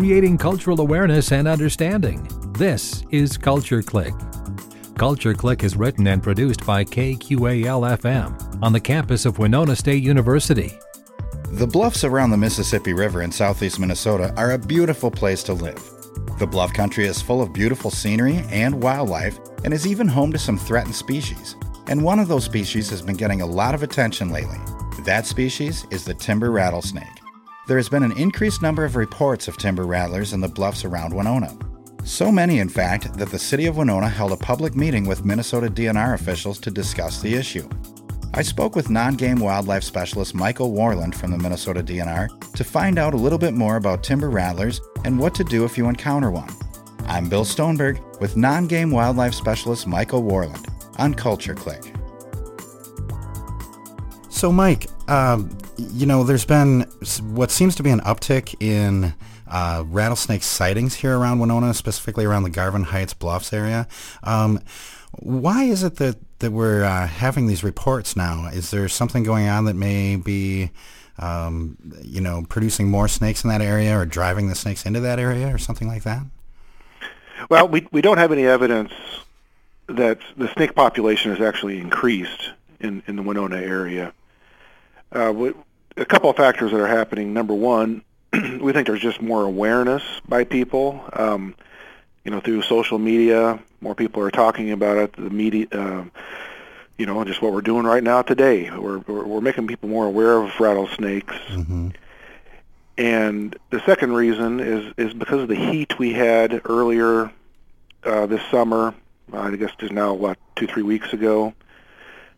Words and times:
creating 0.00 0.38
cultural 0.38 0.80
awareness 0.80 1.30
and 1.30 1.46
understanding. 1.46 2.26
This 2.54 3.04
is 3.10 3.36
Culture 3.36 3.82
Click. 3.82 4.14
Culture 4.96 5.34
Click 5.34 5.62
is 5.62 5.76
written 5.76 6.06
and 6.06 6.22
produced 6.22 6.64
by 6.64 6.84
KQAL 6.84 7.98
FM 7.98 8.62
on 8.62 8.72
the 8.72 8.80
campus 8.80 9.26
of 9.26 9.38
Winona 9.38 9.76
State 9.76 10.02
University. 10.02 10.72
The 11.50 11.66
bluffs 11.66 12.02
around 12.02 12.30
the 12.30 12.38
Mississippi 12.38 12.94
River 12.94 13.20
in 13.20 13.30
southeast 13.30 13.78
Minnesota 13.78 14.32
are 14.38 14.52
a 14.52 14.58
beautiful 14.58 15.10
place 15.10 15.42
to 15.42 15.52
live. 15.52 15.78
The 16.38 16.46
bluff 16.46 16.72
country 16.72 17.04
is 17.04 17.20
full 17.20 17.42
of 17.42 17.52
beautiful 17.52 17.90
scenery 17.90 18.38
and 18.48 18.82
wildlife 18.82 19.38
and 19.64 19.74
is 19.74 19.86
even 19.86 20.08
home 20.08 20.32
to 20.32 20.38
some 20.38 20.56
threatened 20.56 20.94
species. 20.94 21.56
And 21.88 22.02
one 22.02 22.18
of 22.18 22.26
those 22.26 22.44
species 22.44 22.88
has 22.88 23.02
been 23.02 23.16
getting 23.16 23.42
a 23.42 23.46
lot 23.46 23.74
of 23.74 23.82
attention 23.82 24.30
lately. 24.30 24.60
That 25.04 25.26
species 25.26 25.86
is 25.90 26.06
the 26.06 26.14
timber 26.14 26.50
rattlesnake. 26.50 27.19
There 27.70 27.78
has 27.78 27.88
been 27.88 28.02
an 28.02 28.18
increased 28.18 28.62
number 28.62 28.84
of 28.84 28.96
reports 28.96 29.46
of 29.46 29.56
timber 29.56 29.84
rattlers 29.84 30.32
in 30.32 30.40
the 30.40 30.48
bluffs 30.48 30.84
around 30.84 31.14
Winona. 31.14 31.56
So 32.02 32.32
many, 32.32 32.58
in 32.58 32.68
fact, 32.68 33.16
that 33.16 33.30
the 33.30 33.38
city 33.38 33.66
of 33.66 33.76
Winona 33.76 34.08
held 34.08 34.32
a 34.32 34.36
public 34.36 34.74
meeting 34.74 35.06
with 35.06 35.24
Minnesota 35.24 35.68
DNR 35.68 36.14
officials 36.14 36.58
to 36.62 36.72
discuss 36.72 37.22
the 37.22 37.32
issue. 37.32 37.68
I 38.34 38.42
spoke 38.42 38.74
with 38.74 38.90
non 38.90 39.14
game 39.14 39.38
wildlife 39.38 39.84
specialist 39.84 40.34
Michael 40.34 40.72
Warland 40.72 41.14
from 41.14 41.30
the 41.30 41.38
Minnesota 41.38 41.80
DNR 41.80 42.52
to 42.54 42.64
find 42.64 42.98
out 42.98 43.14
a 43.14 43.16
little 43.16 43.38
bit 43.38 43.54
more 43.54 43.76
about 43.76 44.02
timber 44.02 44.30
rattlers 44.30 44.80
and 45.04 45.16
what 45.16 45.32
to 45.36 45.44
do 45.44 45.64
if 45.64 45.78
you 45.78 45.88
encounter 45.88 46.32
one. 46.32 46.50
I'm 47.06 47.28
Bill 47.28 47.44
Stoneberg 47.44 48.00
with 48.20 48.36
non 48.36 48.66
game 48.66 48.90
wildlife 48.90 49.34
specialist 49.34 49.86
Michael 49.86 50.24
Warland 50.24 50.66
on 50.98 51.14
Culture 51.14 51.54
Click. 51.54 51.94
So, 54.28 54.50
Mike, 54.50 54.88
um, 55.08 55.56
you 55.92 56.06
know, 56.06 56.24
there's 56.24 56.44
been 56.44 56.82
what 57.22 57.50
seems 57.50 57.74
to 57.76 57.82
be 57.82 57.90
an 57.90 58.00
uptick 58.00 58.54
in 58.60 59.14
uh, 59.48 59.84
rattlesnake 59.86 60.42
sightings 60.42 60.94
here 60.94 61.18
around 61.18 61.38
Winona, 61.38 61.74
specifically 61.74 62.24
around 62.24 62.44
the 62.44 62.50
Garvin 62.50 62.84
Heights 62.84 63.14
Bluffs 63.14 63.52
area. 63.52 63.88
Um, 64.22 64.60
why 65.12 65.64
is 65.64 65.82
it 65.82 65.96
that, 65.96 66.16
that 66.38 66.52
we're 66.52 66.84
uh, 66.84 67.06
having 67.06 67.46
these 67.46 67.64
reports 67.64 68.16
now? 68.16 68.48
Is 68.48 68.70
there 68.70 68.88
something 68.88 69.24
going 69.24 69.48
on 69.48 69.64
that 69.64 69.74
may 69.74 70.16
be, 70.16 70.70
um, 71.18 71.76
you 72.02 72.20
know, 72.20 72.44
producing 72.48 72.88
more 72.88 73.08
snakes 73.08 73.42
in 73.42 73.50
that 73.50 73.60
area 73.60 73.98
or 73.98 74.06
driving 74.06 74.48
the 74.48 74.54
snakes 74.54 74.86
into 74.86 75.00
that 75.00 75.18
area 75.18 75.52
or 75.52 75.58
something 75.58 75.88
like 75.88 76.04
that? 76.04 76.22
Well, 77.48 77.66
we, 77.66 77.88
we 77.90 78.02
don't 78.02 78.18
have 78.18 78.30
any 78.32 78.46
evidence 78.46 78.92
that 79.88 80.18
the 80.36 80.46
snake 80.52 80.74
population 80.74 81.34
has 81.34 81.40
actually 81.40 81.80
increased 81.80 82.50
in, 82.78 83.02
in 83.08 83.16
the 83.16 83.22
Winona 83.22 83.56
area. 83.56 84.12
Uh, 85.10 85.32
a 85.96 86.04
couple 86.04 86.30
of 86.30 86.36
factors 86.36 86.70
that 86.72 86.80
are 86.80 86.86
happening. 86.86 87.32
Number 87.32 87.54
one, 87.54 88.02
we 88.32 88.72
think 88.72 88.86
there's 88.86 89.00
just 89.00 89.20
more 89.20 89.44
awareness 89.44 90.02
by 90.28 90.44
people. 90.44 91.04
Um, 91.12 91.54
you 92.24 92.30
know, 92.30 92.40
through 92.40 92.62
social 92.62 92.98
media, 92.98 93.58
more 93.80 93.94
people 93.94 94.22
are 94.22 94.30
talking 94.30 94.70
about 94.70 94.98
it. 94.98 95.12
The 95.14 95.30
media, 95.30 95.66
uh, 95.72 96.04
you 96.98 97.06
know, 97.06 97.24
just 97.24 97.40
what 97.40 97.52
we're 97.52 97.62
doing 97.62 97.84
right 97.84 98.02
now 98.02 98.22
today. 98.22 98.70
We're 98.70 98.98
we're, 98.98 99.24
we're 99.24 99.40
making 99.40 99.66
people 99.66 99.88
more 99.88 100.06
aware 100.06 100.40
of 100.40 100.58
rattlesnakes. 100.60 101.34
Mm-hmm. 101.48 101.88
And 102.98 103.56
the 103.70 103.80
second 103.86 104.12
reason 104.12 104.60
is 104.60 104.92
is 104.98 105.14
because 105.14 105.40
of 105.42 105.48
the 105.48 105.56
heat 105.56 105.98
we 105.98 106.12
had 106.12 106.60
earlier 106.66 107.32
uh, 108.04 108.26
this 108.26 108.42
summer. 108.50 108.94
I 109.32 109.54
guess 109.56 109.70
just 109.78 109.92
now, 109.92 110.12
what 110.12 110.38
two 110.56 110.66
three 110.66 110.82
weeks 110.82 111.12
ago, 111.12 111.54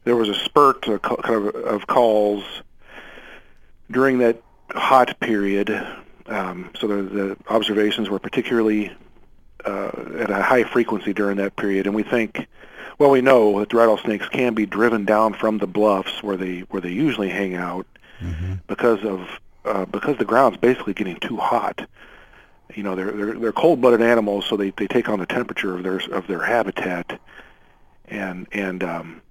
there 0.05 0.15
was 0.15 0.29
a 0.29 0.35
spurt 0.35 0.87
of, 0.87 1.03
kind 1.03 1.49
of, 1.49 1.55
of 1.55 1.87
calls 1.87 2.45
during 3.93 4.19
that 4.19 4.43
hot 4.71 5.19
period. 5.21 5.71
Um, 6.27 6.71
so 6.79 6.87
the, 6.87 7.03
the 7.03 7.37
observations 7.49 8.09
were 8.09 8.19
particularly 8.19 8.93
uh, 9.65 9.91
at 10.19 10.31
a 10.31 10.43
high 10.43 10.65
frequency 10.65 11.13
during 11.13 11.37
that 11.37 11.57
period, 11.57 11.87
and 11.87 11.95
we 11.95 12.03
think, 12.03 12.49
well, 12.99 13.11
we 13.11 13.21
know 13.21 13.61
that 13.61 13.73
rattlesnakes 13.73 14.29
can 14.29 14.55
be 14.55 14.67
driven 14.67 15.05
down 15.05 15.35
from 15.35 15.59
the 15.59 15.67
bluffs 15.67 16.23
where 16.23 16.37
they 16.37 16.61
where 16.71 16.81
they 16.81 16.91
usually 16.91 17.29
hang 17.29 17.55
out 17.55 17.87
mm-hmm. 18.21 18.55
because 18.67 19.05
of 19.05 19.29
uh, 19.65 19.85
because 19.87 20.17
the 20.19 20.25
ground's 20.25 20.59
basically 20.59 20.95
getting 20.95 21.17
too 21.17 21.37
hot. 21.37 21.89
You 22.75 22.83
know, 22.83 22.95
they're 22.95 23.13
they're, 23.13 23.35
they're 23.35 23.53
cold-blooded 23.53 24.01
animals, 24.01 24.47
so 24.47 24.57
they, 24.57 24.71
they 24.71 24.87
take 24.87 25.09
on 25.09 25.19
the 25.19 25.27
temperature 25.27 25.75
of 25.75 25.83
their 25.83 26.01
of 26.11 26.27
their 26.27 26.43
habitat, 26.43 27.21
and 28.07 28.47
and 28.53 28.83
um, 28.83 29.23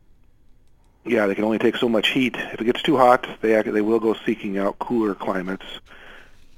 yeah, 1.06 1.26
they 1.28 1.36
can 1.36 1.44
only 1.44 1.60
take 1.60 1.76
so 1.76 1.90
much 1.90 2.10
heat. 2.10 2.36
If 2.36 2.62
it 2.62 2.66
gets 2.66 2.82
too 2.82 2.98
hot, 2.98 3.28
they 3.42 3.62
they 3.62 3.82
will 3.82 4.00
go 4.00 4.16
seeking 4.26 4.58
out 4.58 4.80
cooler 4.80 5.16
climates 5.16 5.66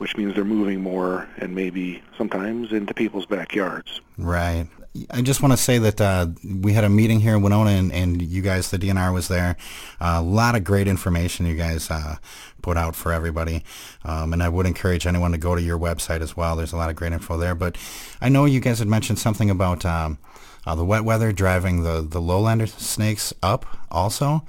which 0.03 0.17
means 0.17 0.35
they're 0.35 0.43
moving 0.43 0.81
more 0.81 1.29
and 1.37 1.55
maybe 1.55 2.03
sometimes 2.17 2.73
into 2.73 2.93
people's 2.93 3.25
backyards. 3.25 4.01
Right. 4.17 4.67
I 5.09 5.21
just 5.21 5.41
want 5.41 5.53
to 5.53 5.57
say 5.57 5.77
that 5.77 6.01
uh, 6.01 6.27
we 6.43 6.73
had 6.73 6.83
a 6.83 6.89
meeting 6.89 7.21
here 7.21 7.37
in 7.37 7.41
Winona, 7.41 7.71
and, 7.71 7.89
and 7.93 8.21
you 8.21 8.41
guys, 8.41 8.69
the 8.69 8.77
DNR, 8.77 9.13
was 9.13 9.29
there. 9.29 9.55
Uh, 10.01 10.17
a 10.17 10.21
lot 10.21 10.55
of 10.55 10.65
great 10.65 10.89
information 10.89 11.45
you 11.45 11.55
guys 11.55 11.89
uh, 11.89 12.17
put 12.61 12.75
out 12.75 12.97
for 12.97 13.13
everybody, 13.13 13.63
um, 14.03 14.33
and 14.33 14.43
I 14.43 14.49
would 14.49 14.65
encourage 14.65 15.07
anyone 15.07 15.31
to 15.31 15.37
go 15.37 15.55
to 15.55 15.61
your 15.61 15.79
website 15.79 16.19
as 16.19 16.35
well. 16.35 16.57
There's 16.57 16.73
a 16.73 16.77
lot 16.77 16.89
of 16.89 16.97
great 16.97 17.13
info 17.13 17.37
there. 17.37 17.55
But 17.55 17.77
I 18.19 18.27
know 18.27 18.43
you 18.43 18.59
guys 18.59 18.79
had 18.79 18.89
mentioned 18.89 19.19
something 19.19 19.49
about 19.49 19.85
um, 19.85 20.19
uh, 20.65 20.75
the 20.75 20.85
wet 20.85 21.03
weather 21.03 21.31
driving 21.31 21.83
the 21.83 22.01
the 22.01 22.21
lowlander 22.21 22.67
snakes 22.67 23.33
up, 23.41 23.65
also. 23.91 24.43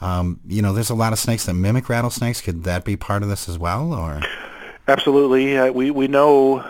Um, 0.00 0.40
you 0.46 0.60
know, 0.60 0.72
there's 0.72 0.90
a 0.90 0.94
lot 0.94 1.12
of 1.12 1.18
snakes 1.18 1.46
that 1.46 1.54
mimic 1.54 1.88
rattlesnakes. 1.88 2.40
Could 2.40 2.64
that 2.64 2.84
be 2.84 2.96
part 2.96 3.22
of 3.22 3.28
this 3.28 3.48
as 3.48 3.58
well, 3.58 3.94
or? 3.94 4.20
Absolutely. 4.88 5.56
Uh, 5.56 5.72
we 5.72 5.90
we 5.90 6.08
know 6.08 6.64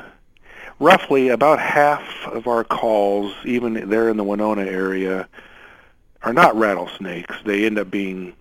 roughly 0.78 1.28
about 1.28 1.59
half 1.59 2.03
of 2.27 2.47
our 2.47 2.65
calls, 2.65 3.34
even 3.44 3.88
there 3.88 4.09
in 4.09 4.16
the 4.16 4.25
Winona 4.25 4.62
area, 4.62 5.28
are 6.22 6.32
not 6.32 6.55
rattlesnakes. 6.56 7.34
They 7.44 7.66
end 7.66 7.78
up 7.78 7.91
being 7.91 8.34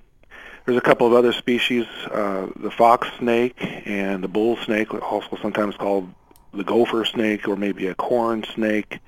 there's 0.65 0.77
a 0.77 0.81
couple 0.81 1.07
of 1.07 1.13
other 1.13 1.33
species, 1.33 1.85
uh, 2.11 2.47
the 2.55 2.71
fox 2.71 3.07
snake 3.19 3.55
and 3.85 4.23
the 4.23 4.27
bull 4.27 4.57
snake, 4.57 4.93
also 4.93 5.37
sometimes 5.41 5.75
called 5.75 6.07
the 6.53 6.63
gopher 6.63 7.03
snake 7.03 7.47
or 7.47 7.55
maybe 7.55 7.87
a 7.87 7.95
corn 7.95 8.43
snake. 8.43 8.99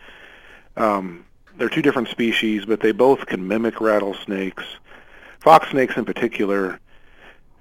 Um, 0.76 1.25
they're 1.58 1.70
two 1.70 1.82
different 1.82 2.10
species, 2.10 2.66
but 2.66 2.80
they 2.80 2.92
both 2.92 3.26
can 3.26 3.48
mimic 3.48 3.82
rattlesnakes. 3.82 4.64
Fox 5.40 5.70
snakes 5.70 5.96
in 5.98 6.06
particular 6.06 6.80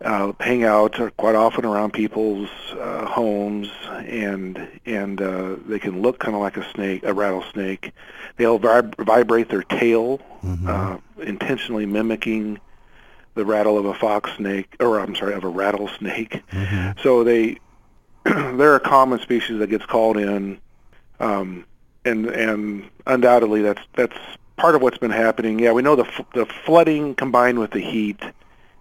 uh, 0.00 0.32
hang 0.40 0.64
out 0.64 0.98
quite 1.16 1.34
often 1.34 1.64
around 1.64 1.92
people's 1.92 2.48
uh, 2.78 3.06
homes, 3.06 3.70
and 4.06 4.68
and 4.84 5.20
uh, 5.20 5.56
they 5.66 5.78
can 5.78 6.02
look 6.02 6.18
kind 6.18 6.34
of 6.34 6.40
like 6.40 6.56
a 6.56 6.70
snake, 6.72 7.02
a 7.04 7.14
rattlesnake. 7.14 7.92
They'll 8.36 8.58
vib- 8.58 8.94
vibrate 9.04 9.48
their 9.48 9.62
tail, 9.62 10.18
mm-hmm. 10.42 10.68
uh, 10.68 10.98
intentionally 11.22 11.86
mimicking 11.86 12.60
the 13.34 13.44
rattle 13.44 13.78
of 13.78 13.86
a 13.86 13.94
fox 13.94 14.30
snake, 14.36 14.76
or 14.80 15.00
I'm 15.00 15.14
sorry, 15.14 15.34
of 15.34 15.44
a 15.44 15.48
rattlesnake. 15.48 16.42
Mm-hmm. 16.50 17.00
So 17.02 17.24
they 17.24 17.58
they're 18.24 18.76
a 18.76 18.80
common 18.80 19.20
species 19.20 19.58
that 19.58 19.68
gets 19.68 19.86
called 19.86 20.16
in, 20.16 20.58
um, 21.20 21.64
and 22.04 22.26
and 22.26 22.90
undoubtedly 23.06 23.62
that's 23.62 23.82
that's 23.94 24.16
part 24.56 24.74
of 24.74 24.82
what's 24.82 24.98
been 24.98 25.10
happening. 25.10 25.58
Yeah, 25.58 25.72
we 25.72 25.82
know 25.82 25.96
the 25.96 26.06
f- 26.06 26.26
the 26.34 26.46
flooding 26.46 27.14
combined 27.14 27.58
with 27.58 27.72
the 27.72 27.80
heat 27.80 28.20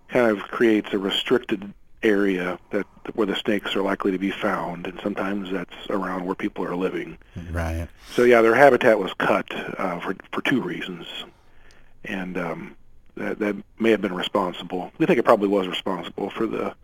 kind 0.07 0.29
of 0.29 0.39
creates 0.43 0.93
a 0.93 0.97
restricted 0.97 1.73
area 2.03 2.59
that 2.71 2.85
where 3.15 3.27
the 3.27 3.35
snakes 3.35 3.75
are 3.75 3.81
likely 3.81 4.11
to 4.11 4.17
be 4.17 4.31
found, 4.31 4.85
and 4.87 4.99
sometimes 5.01 5.51
that's 5.51 5.73
around 5.89 6.25
where 6.25 6.35
people 6.35 6.65
are 6.65 6.75
living. 6.75 7.17
Right. 7.51 7.87
So 8.11 8.23
yeah, 8.23 8.41
their 8.41 8.55
habitat 8.55 8.99
was 8.99 9.13
cut 9.13 9.47
uh, 9.79 9.99
for 9.99 10.15
for 10.31 10.41
two 10.41 10.61
reasons, 10.61 11.07
and 12.03 12.37
um, 12.37 12.75
that 13.15 13.39
that 13.39 13.55
may 13.79 13.91
have 13.91 14.01
been 14.01 14.13
responsible. 14.13 14.91
We 14.97 15.05
think 15.05 15.19
it 15.19 15.23
probably 15.23 15.47
was 15.47 15.67
responsible 15.67 16.29
for 16.29 16.45
the 16.45 16.75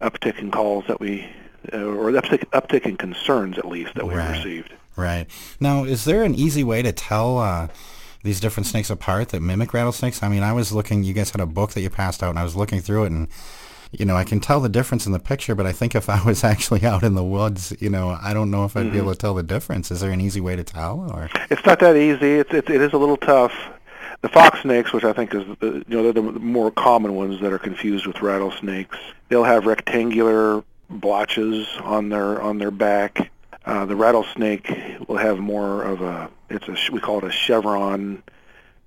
uptick 0.00 0.38
in 0.38 0.50
calls 0.50 0.84
that 0.88 1.00
we, 1.00 1.26
uh, 1.72 1.78
or 1.78 2.12
the 2.12 2.20
uptick, 2.20 2.44
uptick 2.50 2.82
in 2.82 2.96
concerns 2.96 3.58
at 3.58 3.66
least 3.66 3.94
that 3.94 4.06
we 4.06 4.14
right. 4.14 4.36
received. 4.36 4.72
Right. 4.96 5.26
Now, 5.60 5.84
is 5.84 6.04
there 6.04 6.24
an 6.24 6.34
easy 6.34 6.64
way 6.64 6.82
to 6.82 6.92
tell? 6.92 7.38
Uh, 7.38 7.68
these 8.26 8.40
different 8.40 8.66
snakes 8.66 8.90
apart 8.90 9.28
that 9.30 9.40
mimic 9.40 9.72
rattlesnakes? 9.72 10.22
I 10.22 10.28
mean, 10.28 10.42
I 10.42 10.52
was 10.52 10.72
looking. 10.72 11.04
You 11.04 11.14
guys 11.14 11.30
had 11.30 11.40
a 11.40 11.46
book 11.46 11.70
that 11.72 11.80
you 11.80 11.88
passed 11.88 12.22
out, 12.22 12.30
and 12.30 12.38
I 12.38 12.42
was 12.42 12.56
looking 12.56 12.80
through 12.80 13.04
it, 13.04 13.12
and 13.12 13.28
you 13.92 14.04
know, 14.04 14.16
I 14.16 14.24
can 14.24 14.40
tell 14.40 14.60
the 14.60 14.68
difference 14.68 15.06
in 15.06 15.12
the 15.12 15.18
picture, 15.18 15.54
but 15.54 15.64
I 15.64 15.72
think 15.72 15.94
if 15.94 16.10
I 16.10 16.22
was 16.24 16.44
actually 16.52 16.84
out 16.84 17.02
in 17.02 17.14
the 17.14 17.24
woods, 17.24 17.74
you 17.80 17.88
know, 17.88 18.18
I 18.20 18.34
don't 18.34 18.50
know 18.50 18.64
if 18.64 18.76
I'd 18.76 18.84
mm-hmm. 18.84 18.92
be 18.92 18.98
able 18.98 19.12
to 19.12 19.18
tell 19.18 19.34
the 19.34 19.42
difference. 19.42 19.90
Is 19.90 20.00
there 20.00 20.10
an 20.10 20.20
easy 20.20 20.40
way 20.40 20.56
to 20.56 20.64
tell, 20.64 21.10
or 21.12 21.30
it's 21.50 21.64
not 21.64 21.80
that 21.80 21.96
easy. 21.96 22.34
It's 22.34 22.52
it, 22.52 22.68
it 22.68 22.80
is 22.80 22.92
a 22.92 22.98
little 22.98 23.16
tough. 23.16 23.54
The 24.22 24.28
fox 24.28 24.62
snakes, 24.62 24.92
which 24.92 25.04
I 25.04 25.12
think 25.12 25.34
is 25.34 25.44
the, 25.60 25.84
you 25.86 25.96
know 25.96 26.02
they're 26.02 26.12
the 26.12 26.22
more 26.22 26.70
common 26.70 27.14
ones 27.14 27.40
that 27.40 27.52
are 27.52 27.58
confused 27.58 28.06
with 28.06 28.20
rattlesnakes, 28.22 28.96
they'll 29.28 29.44
have 29.44 29.66
rectangular 29.66 30.64
blotches 30.88 31.68
on 31.82 32.08
their 32.08 32.40
on 32.42 32.58
their 32.58 32.70
back. 32.70 33.30
Uh, 33.66 33.84
the 33.84 33.96
rattlesnake 33.96 34.72
will 35.08 35.16
have 35.16 35.38
more 35.38 35.82
of 35.82 36.00
a 36.00 36.30
it's 36.48 36.68
a 36.68 36.92
we 36.92 37.00
call 37.00 37.18
it 37.18 37.24
a 37.24 37.32
chevron. 37.32 38.22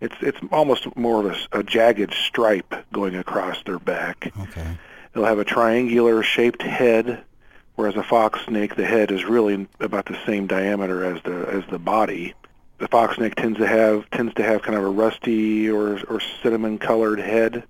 It's 0.01 0.15
it's 0.21 0.39
almost 0.51 0.95
more 0.95 1.25
of 1.25 1.35
a, 1.51 1.59
a 1.59 1.63
jagged 1.63 2.13
stripe 2.13 2.73
going 2.91 3.15
across 3.15 3.61
their 3.63 3.79
back. 3.79 4.31
Okay. 4.39 4.77
They'll 5.13 5.25
have 5.25 5.39
a 5.39 5.45
triangular 5.45 6.23
shaped 6.23 6.61
head 6.61 7.23
whereas 7.79 7.95
a 7.95 8.03
fox 8.03 8.41
snake, 8.45 8.75
the 8.75 8.85
head 8.85 9.09
is 9.09 9.23
really 9.23 9.65
about 9.79 10.05
the 10.05 10.17
same 10.25 10.45
diameter 10.47 11.05
as 11.05 11.23
the 11.23 11.47
as 11.47 11.63
the 11.71 11.79
body. 11.79 12.33
The 12.79 12.89
fox 12.89 13.15
snake 13.15 13.35
tends 13.35 13.57
to 13.57 13.67
have 13.67 14.09
tends 14.09 14.33
to 14.33 14.43
have 14.43 14.63
kind 14.63 14.77
of 14.77 14.83
a 14.83 14.89
rusty 14.89 15.69
or 15.69 15.97
or 16.09 16.19
cinnamon 16.43 16.77
colored 16.77 17.21
head. 17.21 17.63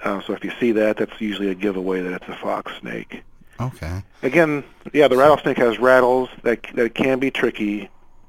Uh, 0.00 0.20
so 0.22 0.32
if 0.32 0.44
you 0.44 0.52
see 0.60 0.70
that, 0.72 0.98
that's 0.98 1.20
usually 1.20 1.48
a 1.48 1.56
giveaway 1.56 2.00
that 2.02 2.12
it's 2.12 2.28
a 2.28 2.36
fox 2.36 2.70
snake. 2.78 3.24
Okay. 3.60 4.02
Again, 4.22 4.64
yeah, 4.92 5.08
the 5.08 5.16
rattlesnake 5.16 5.58
has 5.58 5.78
rattles 5.78 6.28
that 6.42 6.62
that 6.74 6.94
can 6.94 7.18
be 7.18 7.30
tricky. 7.30 7.88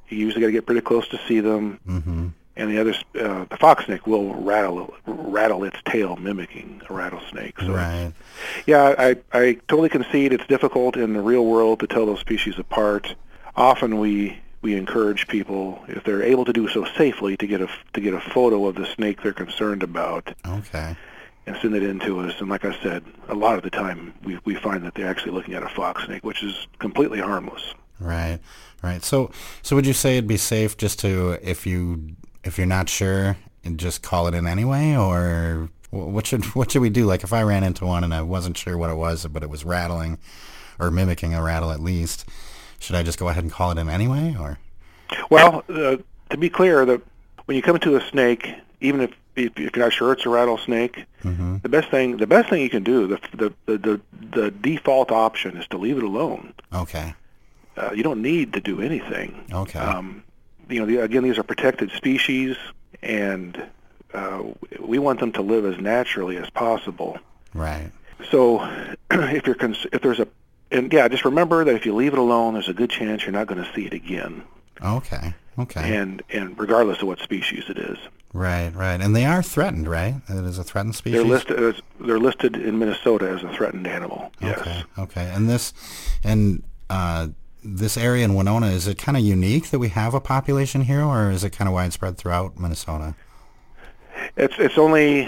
You 0.09 0.17
usually 0.17 0.41
got 0.41 0.47
to 0.47 0.51
get 0.53 0.65
pretty 0.65 0.81
close 0.81 1.07
to 1.09 1.19
see 1.27 1.39
them. 1.39 1.79
Mm-hmm. 1.87 2.27
And 2.55 2.69
the 2.69 2.79
other, 2.81 2.93
uh, 3.15 3.45
the 3.49 3.55
fox 3.57 3.85
snake 3.85 4.05
will 4.05 4.33
rattle 4.35 4.93
rattle 5.05 5.63
its 5.63 5.77
tail, 5.85 6.17
mimicking 6.17 6.81
a 6.89 6.93
rattlesnake. 6.93 7.59
So 7.61 7.71
Right. 7.73 8.11
yeah, 8.65 8.95
I, 8.97 9.15
I 9.31 9.53
totally 9.69 9.87
concede 9.89 10.33
it's 10.33 10.45
difficult 10.47 10.97
in 10.97 11.13
the 11.13 11.21
real 11.21 11.45
world 11.45 11.79
to 11.81 11.87
tell 11.87 12.05
those 12.05 12.19
species 12.19 12.59
apart. 12.59 13.15
Often 13.55 13.99
we 13.99 14.39
we 14.61 14.75
encourage 14.75 15.27
people, 15.29 15.81
if 15.87 16.03
they're 16.03 16.21
able 16.21 16.43
to 16.43 16.51
do 16.51 16.67
so 16.67 16.85
safely, 16.97 17.37
to 17.37 17.47
get 17.47 17.61
a 17.61 17.69
to 17.93 18.01
get 18.01 18.13
a 18.13 18.19
photo 18.19 18.65
of 18.65 18.75
the 18.75 18.85
snake 18.87 19.21
they're 19.21 19.31
concerned 19.31 19.83
about 19.83 20.33
Okay. 20.45 20.97
And 21.49 21.57
send 21.61 21.75
it 21.75 21.83
in 21.83 21.99
to 22.01 22.19
us. 22.19 22.39
And 22.39 22.49
like 22.49 22.63
I 22.63 22.79
said, 22.81 23.03
a 23.27 23.35
lot 23.35 23.57
of 23.57 23.63
the 23.63 23.69
time 23.69 24.13
we 24.23 24.39
we 24.45 24.55
find 24.55 24.85
that 24.85 24.95
they're 24.95 25.09
actually 25.09 25.33
looking 25.33 25.55
at 25.55 25.63
a 25.63 25.69
fox 25.69 26.05
snake, 26.05 26.23
which 26.23 26.43
is 26.43 26.67
completely 26.79 27.19
harmless. 27.19 27.73
Right. 27.99 28.39
Right. 28.81 29.03
So 29.03 29.31
so 29.61 29.75
would 29.75 29.85
you 29.85 29.93
say 29.93 30.17
it'd 30.17 30.27
be 30.27 30.37
safe 30.37 30.77
just 30.77 30.99
to 30.99 31.37
if 31.41 31.65
you 31.65 32.15
if 32.43 32.57
you're 32.57 32.67
not 32.67 32.87
sure 32.87 33.35
and 33.65 33.77
just 33.77 34.01
call 34.01 34.27
it 34.27 34.33
in 34.33 34.47
anyway 34.47 34.95
or 34.95 35.69
what 35.89 36.27
should 36.27 36.45
what 36.55 36.71
should 36.71 36.81
we 36.81 36.89
do 36.89 37.05
like 37.05 37.23
if 37.23 37.33
I 37.33 37.41
ran 37.41 37.63
into 37.63 37.85
one 37.85 38.03
and 38.03 38.13
I 38.13 38.21
wasn't 38.21 38.57
sure 38.57 38.77
what 38.77 38.89
it 38.89 38.95
was 38.95 39.25
but 39.25 39.43
it 39.43 39.49
was 39.49 39.65
rattling 39.65 40.17
or 40.79 40.91
mimicking 40.91 41.33
a 41.33 41.43
rattle 41.43 41.71
at 41.71 41.81
least 41.81 42.29
should 42.79 42.95
I 42.95 43.03
just 43.03 43.19
go 43.19 43.27
ahead 43.27 43.43
and 43.43 43.51
call 43.51 43.71
it 43.71 43.77
in 43.77 43.89
anyway 43.89 44.35
or 44.39 44.59
Well, 45.29 45.63
uh, 45.69 45.97
to 46.29 46.37
be 46.37 46.49
clear, 46.49 46.85
that 46.85 47.01
when 47.45 47.55
you 47.55 47.61
come 47.61 47.79
to 47.79 47.95
a 47.95 48.01
snake, 48.09 48.47
even 48.81 49.01
if 49.01 49.11
if, 49.35 49.57
if 49.59 49.75
you're 49.75 49.85
not 49.85 49.93
sure 49.93 50.11
it's 50.13 50.25
a 50.25 50.29
rattlesnake, 50.29 51.05
mm-hmm. 51.23 51.57
the 51.57 51.69
best 51.69 51.89
thing 51.89 52.17
the 52.17 52.27
best 52.27 52.49
thing 52.49 52.61
you 52.61 52.69
can 52.69 52.83
do, 52.83 53.07
the 53.07 53.19
the 53.33 53.53
the, 53.65 53.77
the, 53.77 54.01
the 54.31 54.51
default 54.51 55.11
option 55.11 55.57
is 55.57 55.67
to 55.67 55.77
leave 55.77 55.97
it 55.97 56.03
alone. 56.03 56.53
okay 56.73 57.13
Uh, 57.77 57.91
you 57.93 58.03
don't 58.03 58.21
need 58.21 58.53
to 58.53 58.59
do 58.59 58.81
anything. 58.81 59.45
okay 59.53 59.79
Um, 59.79 60.23
you 60.69 60.79
know, 60.79 60.85
the, 60.85 60.97
again, 60.97 61.23
these 61.23 61.37
are 61.39 61.43
protected 61.43 61.89
species, 61.91 62.55
and 63.01 63.61
uh, 64.13 64.43
we 64.79 64.99
want 64.99 65.19
them 65.19 65.31
to 65.33 65.41
live 65.41 65.65
as 65.65 65.79
naturally 65.79 66.37
as 66.37 66.49
possible. 66.49 67.17
right 67.53 67.91
So, 68.31 68.61
if 69.11 69.45
you're 69.47 69.55
cons- 69.55 69.87
if 69.91 70.01
there's 70.01 70.19
a 70.19 70.27
and 70.71 70.93
yeah, 70.93 71.07
just 71.07 71.25
remember 71.25 71.63
that 71.65 71.73
if 71.75 71.85
you 71.85 71.95
leave 71.95 72.13
it 72.13 72.19
alone, 72.19 72.53
there's 72.53 72.69
a 72.69 72.73
good 72.73 72.91
chance 72.91 73.23
you're 73.23 73.31
not 73.31 73.47
going 73.47 73.63
to 73.63 73.71
see 73.73 73.85
it 73.87 73.93
again, 73.93 74.43
okay 74.83 75.33
okay 75.59 75.95
and 75.95 76.23
and 76.31 76.57
regardless 76.57 77.01
of 77.01 77.07
what 77.07 77.19
species 77.19 77.65
it 77.69 77.77
is. 77.77 77.97
right 78.33 78.73
right 78.75 79.01
and 79.01 79.15
they 79.15 79.25
are 79.25 79.43
threatened 79.43 79.87
right 79.87 80.15
it 80.29 80.45
is 80.45 80.57
a 80.57 80.63
threatened 80.63 80.95
species 80.95 81.19
They're 81.19 81.27
listed 81.27 81.59
as 81.61 81.81
they're 81.99 82.19
listed 82.19 82.55
in 82.55 82.79
Minnesota 82.79 83.29
as 83.29 83.43
a 83.43 83.53
threatened 83.53 83.87
animal. 83.87 84.31
Yes. 84.41 84.59
Okay. 84.59 84.83
Okay. 84.97 85.31
And 85.33 85.49
this, 85.49 85.73
and 86.23 86.63
uh, 86.89 87.27
this 87.63 87.97
area 87.97 88.23
in 88.25 88.35
Winona, 88.35 88.67
is 88.67 88.87
it 88.87 88.97
kind 88.97 89.17
of 89.17 89.23
unique 89.23 89.69
that 89.69 89.79
we 89.79 89.89
have 89.89 90.13
a 90.13 90.21
population 90.21 90.81
here, 90.81 91.03
or 91.03 91.29
is 91.29 91.43
it 91.43 91.51
kind 91.51 91.67
of 91.67 91.73
widespread 91.73 92.17
throughout 92.17 92.59
Minnesota? 92.59 93.15
It's 94.37 94.55
it's 94.57 94.77
only 94.77 95.27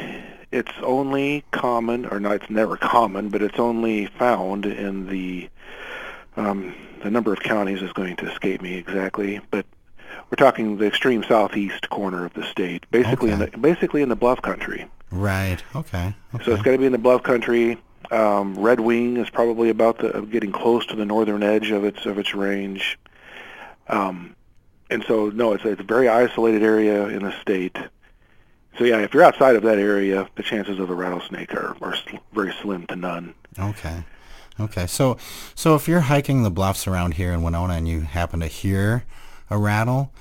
it's 0.51 0.71
only 0.81 1.43
common, 1.51 2.05
or 2.05 2.19
not. 2.19 2.33
It's 2.33 2.49
never 2.49 2.77
common, 2.77 3.29
but 3.29 3.41
it's 3.41 3.59
only 3.59 4.05
found 4.05 4.65
in 4.65 5.07
the 5.07 5.49
um, 6.37 6.73
the 7.03 7.11
number 7.11 7.33
of 7.33 7.41
counties 7.41 7.81
is 7.81 7.91
going 7.93 8.15
to 8.17 8.31
escape 8.31 8.61
me 8.61 8.75
exactly, 8.75 9.41
but 9.49 9.65
we're 10.29 10.35
talking 10.37 10.77
the 10.77 10.87
extreme 10.87 11.23
southeast 11.23 11.89
corner 11.89 12.25
of 12.25 12.33
the 12.33 12.43
state, 12.43 12.85
basically 12.91 13.31
in 13.31 13.39
the 13.39 13.47
basically 13.47 14.01
in 14.01 14.09
the 14.09 14.15
bluff 14.15 14.41
country. 14.41 14.89
Right. 15.11 15.57
Okay. 15.75 16.13
Okay. 16.33 16.43
So 16.45 16.53
it's 16.53 16.61
got 16.63 16.71
to 16.71 16.77
be 16.77 16.85
in 16.85 16.91
the 16.91 16.97
bluff 16.97 17.23
country. 17.23 17.77
Um, 18.11 18.57
Red 18.57 18.79
Wing 18.79 19.17
is 19.17 19.29
probably 19.29 19.69
about 19.69 19.99
the 19.99 20.21
getting 20.21 20.51
close 20.51 20.85
to 20.87 20.95
the 20.95 21.05
northern 21.05 21.43
edge 21.43 21.71
of 21.71 21.83
its 21.83 22.05
of 22.05 22.17
its 22.17 22.33
range. 22.33 22.97
Um, 23.87 24.35
and 24.89 25.03
so 25.07 25.29
no, 25.29 25.53
it's 25.53 25.65
it's 25.65 25.81
a 25.81 25.85
very 25.85 26.07
isolated 26.07 26.63
area 26.63 27.07
in 27.07 27.23
the 27.23 27.33
state. 27.41 27.77
So 28.77 28.85
yeah, 28.85 28.99
if 28.99 29.13
you're 29.13 29.23
outside 29.23 29.55
of 29.55 29.63
that 29.63 29.79
area, 29.79 30.29
the 30.35 30.43
chances 30.43 30.79
of 30.79 30.89
a 30.89 30.95
rattlesnake 30.95 31.53
are, 31.53 31.75
are 31.81 31.95
sl- 31.95 32.17
very 32.33 32.53
slim 32.61 32.87
to 32.87 32.95
none. 32.95 33.33
Okay. 33.59 34.03
Okay. 34.59 34.87
So, 34.87 35.17
so 35.55 35.75
if 35.75 35.87
you're 35.87 36.01
hiking 36.01 36.43
the 36.43 36.51
bluffs 36.51 36.87
around 36.87 37.15
here 37.15 37.33
in 37.33 37.43
Winona 37.43 37.73
and 37.73 37.87
you 37.87 38.01
happen 38.01 38.39
to 38.39 38.47
hear 38.47 39.03
a 39.51 39.57
rattle, 39.59 40.12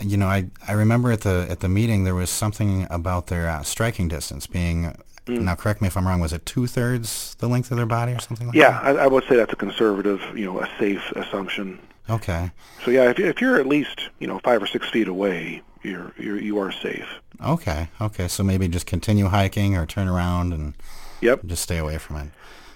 you 0.00 0.16
know, 0.18 0.26
I, 0.26 0.46
I 0.68 0.72
remember 0.72 1.10
at 1.10 1.22
the 1.22 1.46
at 1.48 1.60
the 1.60 1.68
meeting 1.68 2.04
there 2.04 2.14
was 2.14 2.28
something 2.30 2.86
about 2.90 3.28
their 3.28 3.48
uh, 3.48 3.62
striking 3.62 4.08
distance 4.08 4.46
being. 4.46 4.94
Now, 5.28 5.56
correct 5.56 5.80
me 5.82 5.88
if 5.88 5.96
I'm 5.96 6.06
wrong. 6.06 6.20
Was 6.20 6.32
it 6.32 6.46
two 6.46 6.68
thirds 6.68 7.34
the 7.40 7.48
length 7.48 7.72
of 7.72 7.76
their 7.78 7.86
body 7.86 8.12
or 8.12 8.20
something 8.20 8.46
like 8.46 8.54
that? 8.54 8.60
Yeah, 8.60 8.78
I, 8.80 8.90
I 9.04 9.06
would 9.08 9.24
say 9.24 9.34
that's 9.34 9.52
a 9.52 9.56
conservative, 9.56 10.20
you 10.38 10.44
know, 10.44 10.60
a 10.60 10.68
safe 10.78 11.02
assumption. 11.16 11.80
Okay. 12.08 12.52
So 12.84 12.92
yeah, 12.92 13.10
if, 13.10 13.18
if 13.18 13.40
you're 13.40 13.58
at 13.58 13.66
least 13.66 14.10
you 14.20 14.28
know 14.28 14.38
five 14.44 14.62
or 14.62 14.68
six 14.68 14.88
feet 14.88 15.08
away, 15.08 15.62
you're 15.82 16.12
you're 16.16 16.38
you 16.40 16.58
are 16.58 16.70
safe. 16.70 17.08
Okay. 17.44 17.88
Okay. 18.00 18.28
So 18.28 18.44
maybe 18.44 18.68
just 18.68 18.86
continue 18.86 19.26
hiking 19.26 19.76
or 19.76 19.84
turn 19.86 20.06
around 20.06 20.52
and 20.52 20.74
Yep, 21.22 21.46
just 21.46 21.62
stay 21.62 21.78
away 21.78 21.98
from 21.98 22.16
it. 22.18 22.28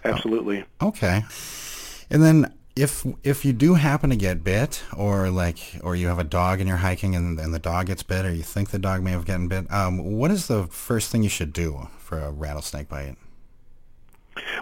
absolutely. 0.05 0.65
Okay. 0.83 1.23
And 2.11 2.23
then 2.23 2.53
if 2.77 3.05
if 3.23 3.45
you 3.45 3.53
do 3.53 3.75
happen 3.75 4.11
to 4.11 4.17
get 4.17 4.45
bit 4.45 4.83
or 4.97 5.31
like 5.31 5.59
or 5.83 5.97
you 5.97 6.09
have 6.09 6.19
a 6.19 6.25
dog 6.25 6.61
and 6.61 6.69
you're 6.69 6.79
hiking 6.79 7.15
and, 7.15 7.39
and 7.39 7.53
the 7.53 7.59
dog 7.59 7.87
gets 7.87 8.03
bit 8.03 8.25
or 8.25 8.33
you 8.33 8.43
think 8.43 8.71
the 8.71 8.79
dog 8.79 9.03
may 9.03 9.11
have 9.11 9.27
gotten 9.27 9.49
bit, 9.49 9.71
um, 9.73 9.99
what 9.99 10.31
is 10.31 10.47
the 10.47 10.67
first 10.67 11.11
thing 11.11 11.23
you 11.23 11.29
should 11.29 11.53
do 11.53 11.89
for 11.99 12.19
a 12.19 12.31
rattlesnake 12.31 12.89
bite? 12.89 13.17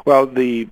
Well, 0.05 0.27
the 0.27 0.69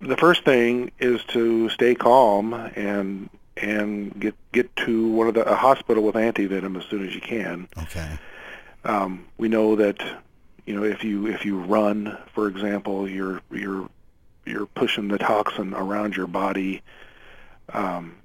the 0.00 0.16
first 0.16 0.44
thing 0.44 0.92
is 0.98 1.24
to 1.28 1.68
stay 1.70 1.94
calm 1.94 2.54
and 2.54 3.30
and 3.56 4.18
get 4.20 4.34
get 4.52 4.74
to 4.76 5.10
one 5.12 5.28
of 5.28 5.34
the 5.34 5.44
a 5.44 5.56
hospital 5.56 6.02
with 6.02 6.14
antivenom 6.14 6.76
as 6.78 6.84
soon 6.84 7.06
as 7.06 7.14
you 7.14 7.20
can. 7.20 7.68
Okay. 7.82 8.18
Um, 8.84 9.26
we 9.38 9.48
know 9.48 9.76
that 9.76 10.00
you 10.66 10.74
know 10.74 10.84
if 10.84 11.02
you 11.02 11.26
if 11.26 11.44
you 11.44 11.58
run, 11.58 12.16
for 12.32 12.46
example, 12.46 13.08
you're 13.08 13.40
you're 13.50 13.88
you're 14.48 14.66
pushing 14.66 15.08
the 15.08 15.18
toxin 15.18 15.74
around 15.74 16.16
your 16.16 16.26
body. 16.26 16.82
Um, 17.72 18.16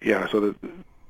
yeah, 0.00 0.28
so 0.28 0.40
the, 0.40 0.54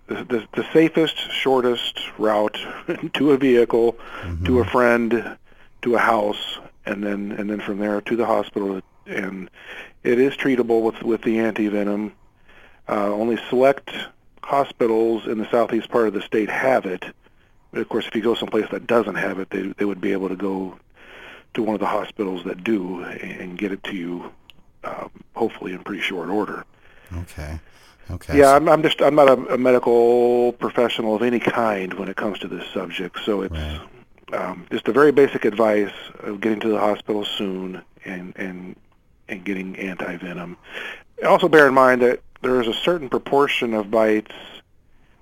the 0.07 0.25
the 0.25 0.49
the 0.54 0.66
safest, 0.73 1.16
shortest 1.30 2.00
route 2.18 2.59
to 3.14 3.33
a 3.33 3.37
vehicle, 3.37 3.97
to 4.45 4.61
a 4.61 4.64
friend, 4.64 5.37
to 5.83 5.95
a 5.95 5.99
house, 5.99 6.59
and 6.87 7.02
then 7.04 7.33
and 7.33 7.50
then 7.50 7.61
from 7.61 7.78
there 7.78 8.00
to 8.02 8.16
the 8.16 8.26
hospital. 8.26 8.80
And 9.07 9.50
it 10.02 10.18
is 10.18 10.35
treatable 10.35 10.83
with 10.83 11.02
with 11.02 11.23
the 11.23 11.37
antivenom. 11.37 12.12
Uh, 12.88 13.12
only 13.12 13.38
select 13.50 13.90
hospitals 14.42 15.26
in 15.26 15.37
the 15.37 15.50
southeast 15.50 15.90
part 15.90 16.09
of 16.09 16.14
the 16.14 16.23
state 16.23 16.49
have 16.49 16.87
it. 16.87 17.04
But 17.71 17.83
of 17.83 17.88
course, 17.90 18.07
if 18.07 18.14
you 18.14 18.23
go 18.23 18.35
someplace 18.35 18.64
that 18.71 18.87
doesn't 18.87 19.16
have 19.16 19.38
it, 19.38 19.50
they 19.50 19.75
they 19.76 19.85
would 19.85 20.00
be 20.00 20.12
able 20.12 20.30
to 20.30 20.37
go 20.37 20.78
to 21.55 21.62
one 21.62 21.75
of 21.75 21.81
the 21.81 21.87
hospitals 21.87 22.45
that 22.45 22.62
do 22.64 23.02
and 23.02 23.59
get 23.59 23.73
it 23.73 23.83
to 23.85 23.95
you, 23.97 24.31
um, 24.85 25.11
hopefully 25.35 25.73
in 25.73 25.81
pretty 25.83 26.02
short 26.02 26.28
order. 26.28 26.64
Okay. 27.17 27.59
Okay. 28.11 28.38
Yeah, 28.38 28.52
I'm, 28.55 28.69
I'm 28.69 28.83
just 28.83 29.02
I'm 29.02 29.14
not 29.14 29.28
a, 29.28 29.55
a 29.55 29.59
medical 29.59 30.52
professional 30.55 31.14
of 31.14 31.23
any 31.23 31.40
kind 31.40 31.93
when 31.95 32.09
it 32.09 32.17
comes 32.17 32.38
to 32.40 32.49
this 32.49 32.64
subject, 32.73 33.19
so 33.25 33.43
it's 33.43 33.52
Right. 33.52 33.81
um, 34.33 34.67
just 34.71 34.88
a 34.88 34.93
very 34.93 35.12
basic 35.12 35.45
advice 35.45 35.93
of 36.21 36.40
getting 36.40 36.61
to 36.61 36.69
the 36.69 36.78
hospital 36.78 37.25
soon 37.25 37.83
and 38.07 38.33
and 38.37 38.76
and 39.28 39.45
getting 39.45 39.76
anti-venom. 39.76 40.57
Also, 41.26 41.49
bear 41.49 41.69
in 41.69 41.75
mind 41.75 42.00
that 42.00 42.21
there 42.40 42.61
is 42.62 42.67
a 42.69 42.73
certain 42.73 43.11
proportion 43.11 43.75
of 43.75 43.90
bites 43.90 44.35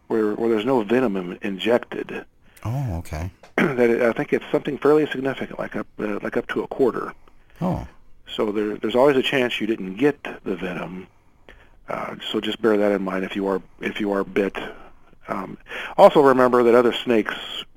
where 0.07 0.35
where 0.35 0.49
there's 0.49 0.65
no 0.65 0.83
venom 0.85 1.17
in- 1.17 1.39
injected. 1.43 2.25
Oh, 2.67 2.99
okay. 2.99 3.31
that 3.57 3.91
it, 3.91 4.03
I 4.03 4.13
think 4.13 4.33
it's 4.33 4.45
something 4.51 4.79
fairly 4.79 5.07
significant, 5.07 5.59
like 5.59 5.77
up 5.77 5.87
uh, 5.99 6.19
like 6.23 6.37
up 6.37 6.47
to 6.49 6.63
a 6.63 6.67
quarter. 6.69 7.13
Oh, 7.61 7.87
So 8.29 8.53
there, 8.53 8.77
there's 8.77 8.95
always 8.95 9.17
a 9.17 9.23
chance 9.23 9.61
you 9.61 9.67
didn't 9.67 9.97
get 9.97 10.23
the 10.45 10.57
venom. 10.57 11.07
Uh, 11.89 12.17
so 12.31 12.41
just 12.41 12.61
bear 12.61 12.77
that 12.77 12.93
in 12.93 13.03
mind 13.03 13.25
if 13.25 13.37
you 13.37 13.47
are 13.47 13.63
if 13.81 14.01
you 14.01 14.13
are 14.13 14.25
bit. 14.25 14.57
Um, 15.29 15.59
also 15.97 16.21
remember 16.21 16.63
that 16.65 16.75
other 16.75 16.93
snakes 16.93 17.35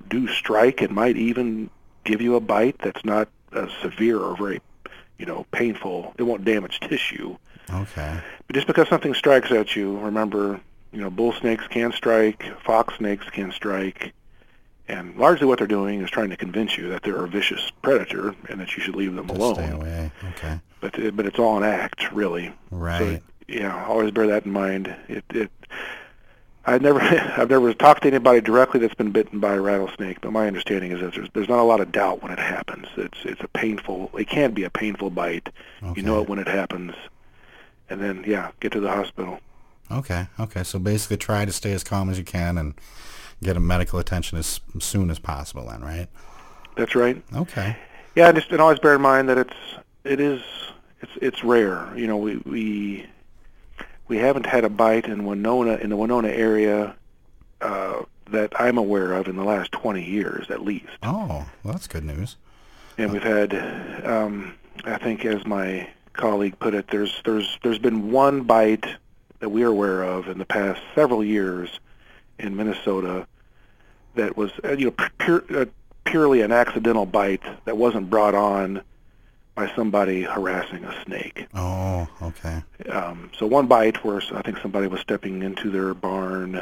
do 0.09 0.27
strike 0.27 0.81
and 0.81 0.91
might 0.93 1.17
even 1.17 1.69
give 2.03 2.21
you 2.21 2.35
a 2.35 2.39
bite 2.39 2.77
that's 2.79 3.03
not 3.05 3.29
uh, 3.53 3.67
severe 3.81 4.19
or 4.19 4.35
very, 4.35 4.61
you 5.17 5.25
know, 5.25 5.45
painful. 5.51 6.13
It 6.17 6.23
won't 6.23 6.45
damage 6.45 6.79
tissue. 6.81 7.37
okay. 7.71 8.19
But 8.47 8.55
just 8.55 8.67
because 8.67 8.87
something 8.87 9.13
strikes 9.13 9.51
at 9.51 9.75
you, 9.75 9.97
remember, 9.99 10.59
you 10.91 11.01
know, 11.01 11.09
bull 11.09 11.33
snakes 11.33 11.67
can 11.67 11.91
strike, 11.91 12.43
fox 12.63 12.95
snakes 12.97 13.29
can 13.29 13.51
strike, 13.51 14.13
And 14.89 15.15
largely 15.17 15.45
what 15.45 15.59
they're 15.59 15.67
doing 15.67 16.01
is 16.01 16.09
trying 16.09 16.31
to 16.31 16.35
convince 16.35 16.75
you 16.75 16.89
that 16.89 17.03
they're 17.03 17.23
a 17.23 17.27
vicious 17.27 17.71
predator 17.83 18.33
and 18.49 18.59
that 18.59 18.75
you 18.75 18.81
should 18.81 18.95
leave 18.95 19.13
them 19.13 19.27
Just 19.27 19.39
alone. 19.39 19.55
Stay 19.55 19.69
away. 19.69 20.11
Okay. 20.31 20.59
But 20.81 20.99
uh, 20.99 21.11
but 21.11 21.27
it's 21.27 21.37
all 21.37 21.57
an 21.57 21.63
act, 21.63 22.11
really. 22.11 22.51
Right. 22.71 23.21
So, 23.21 23.21
yeah, 23.47 23.85
always 23.85 24.09
bear 24.09 24.25
that 24.27 24.45
in 24.45 24.51
mind. 24.51 24.95
It 25.07 25.23
it 25.29 25.51
I 26.65 26.79
never 26.79 26.99
I've 27.37 27.51
never 27.51 27.71
talked 27.73 28.01
to 28.01 28.07
anybody 28.07 28.41
directly 28.41 28.79
that's 28.79 28.95
been 28.95 29.11
bitten 29.11 29.39
by 29.39 29.53
a 29.53 29.61
rattlesnake, 29.61 30.21
but 30.21 30.31
my 30.31 30.47
understanding 30.47 30.91
is 30.91 31.01
that 31.01 31.13
there's 31.13 31.29
there's 31.33 31.49
not 31.49 31.59
a 31.59 31.63
lot 31.63 31.81
of 31.81 31.91
doubt 31.91 32.23
when 32.23 32.31
it 32.31 32.39
happens. 32.39 32.87
It's 32.97 33.19
it's 33.23 33.41
a 33.41 33.47
painful. 33.47 34.09
It 34.17 34.27
can 34.27 34.53
be 34.53 34.63
a 34.63 34.71
painful 34.71 35.11
bite. 35.11 35.49
okay. 35.83 36.01
You 36.01 36.05
know 36.05 36.19
it 36.21 36.27
when 36.27 36.39
it 36.39 36.47
happens, 36.47 36.95
and 37.91 38.01
then 38.01 38.23
yeah, 38.25 38.51
get 38.59 38.71
to 38.71 38.79
the 38.79 38.89
hospital. 38.89 39.39
Okay. 39.91 40.25
Okay. 40.39 40.63
So 40.63 40.79
basically, 40.79 41.17
try 41.17 41.45
to 41.45 41.51
stay 41.51 41.73
as 41.73 41.83
calm 41.83 42.09
as 42.09 42.17
you 42.17 42.23
can 42.23 42.57
and 42.57 42.73
get 43.43 43.57
a 43.57 43.59
medical 43.59 43.99
attention 43.99 44.37
as 44.37 44.59
soon 44.79 45.09
as 45.09 45.19
possible. 45.19 45.67
Then, 45.67 45.81
right? 45.81 46.07
That's 46.75 46.95
right. 46.95 47.21
Okay. 47.35 47.75
Yeah, 48.15 48.29
and 48.29 48.37
just 48.37 48.51
and 48.51 48.61
always 48.61 48.79
bear 48.79 48.95
in 48.95 49.01
mind 49.01 49.29
that 49.29 49.37
it's 49.37 49.55
it 50.03 50.19
is 50.19 50.41
it's 51.01 51.11
it's 51.21 51.43
rare. 51.43 51.87
You 51.95 52.07
know, 52.07 52.17
we 52.17 52.37
we 52.37 53.05
we 54.07 54.17
haven't 54.17 54.45
had 54.45 54.63
a 54.63 54.69
bite 54.69 55.05
in 55.05 55.25
Winona 55.25 55.75
in 55.75 55.89
the 55.89 55.95
Winona 55.95 56.29
area 56.29 56.95
uh, 57.61 58.03
that 58.31 58.59
I'm 58.59 58.77
aware 58.77 59.13
of 59.13 59.27
in 59.27 59.35
the 59.35 59.43
last 59.43 59.71
20 59.71 60.03
years 60.03 60.49
at 60.49 60.61
least. 60.61 60.97
Oh, 61.03 61.47
well, 61.63 61.73
that's 61.73 61.87
good 61.87 62.03
news. 62.03 62.35
And 62.97 63.11
we've 63.13 63.23
had, 63.23 63.53
um, 64.05 64.55
I 64.83 64.97
think, 64.97 65.23
as 65.25 65.45
my 65.45 65.87
colleague 66.13 66.59
put 66.59 66.73
it, 66.73 66.87
there's 66.89 67.21
there's 67.23 67.57
there's 67.63 67.79
been 67.79 68.11
one 68.11 68.41
bite 68.43 68.85
that 69.39 69.49
we 69.49 69.63
are 69.63 69.67
aware 69.67 70.03
of 70.03 70.27
in 70.27 70.37
the 70.37 70.45
past 70.45 70.81
several 70.93 71.23
years 71.23 71.79
in 72.39 72.55
Minnesota 72.55 73.27
that 74.15 74.35
was, 74.35 74.51
uh, 74.63 74.71
you 74.71 74.85
know, 74.85 75.07
pure, 75.19 75.43
uh, 75.55 75.65
purely 76.05 76.41
an 76.41 76.51
accidental 76.51 77.05
bite 77.05 77.43
that 77.65 77.77
wasn't 77.77 78.09
brought 78.09 78.35
on 78.35 78.81
by 79.55 79.71
somebody 79.75 80.23
harassing 80.23 80.83
a 80.85 81.03
snake. 81.03 81.45
Oh, 81.53 82.07
okay. 82.21 82.63
Um, 82.89 83.29
so 83.37 83.45
one 83.45 83.67
bite 83.67 84.03
where 84.03 84.21
I 84.33 84.41
think 84.41 84.57
somebody 84.59 84.87
was 84.87 85.01
stepping 85.01 85.43
into 85.43 85.69
their 85.69 85.93
barn 85.93 86.55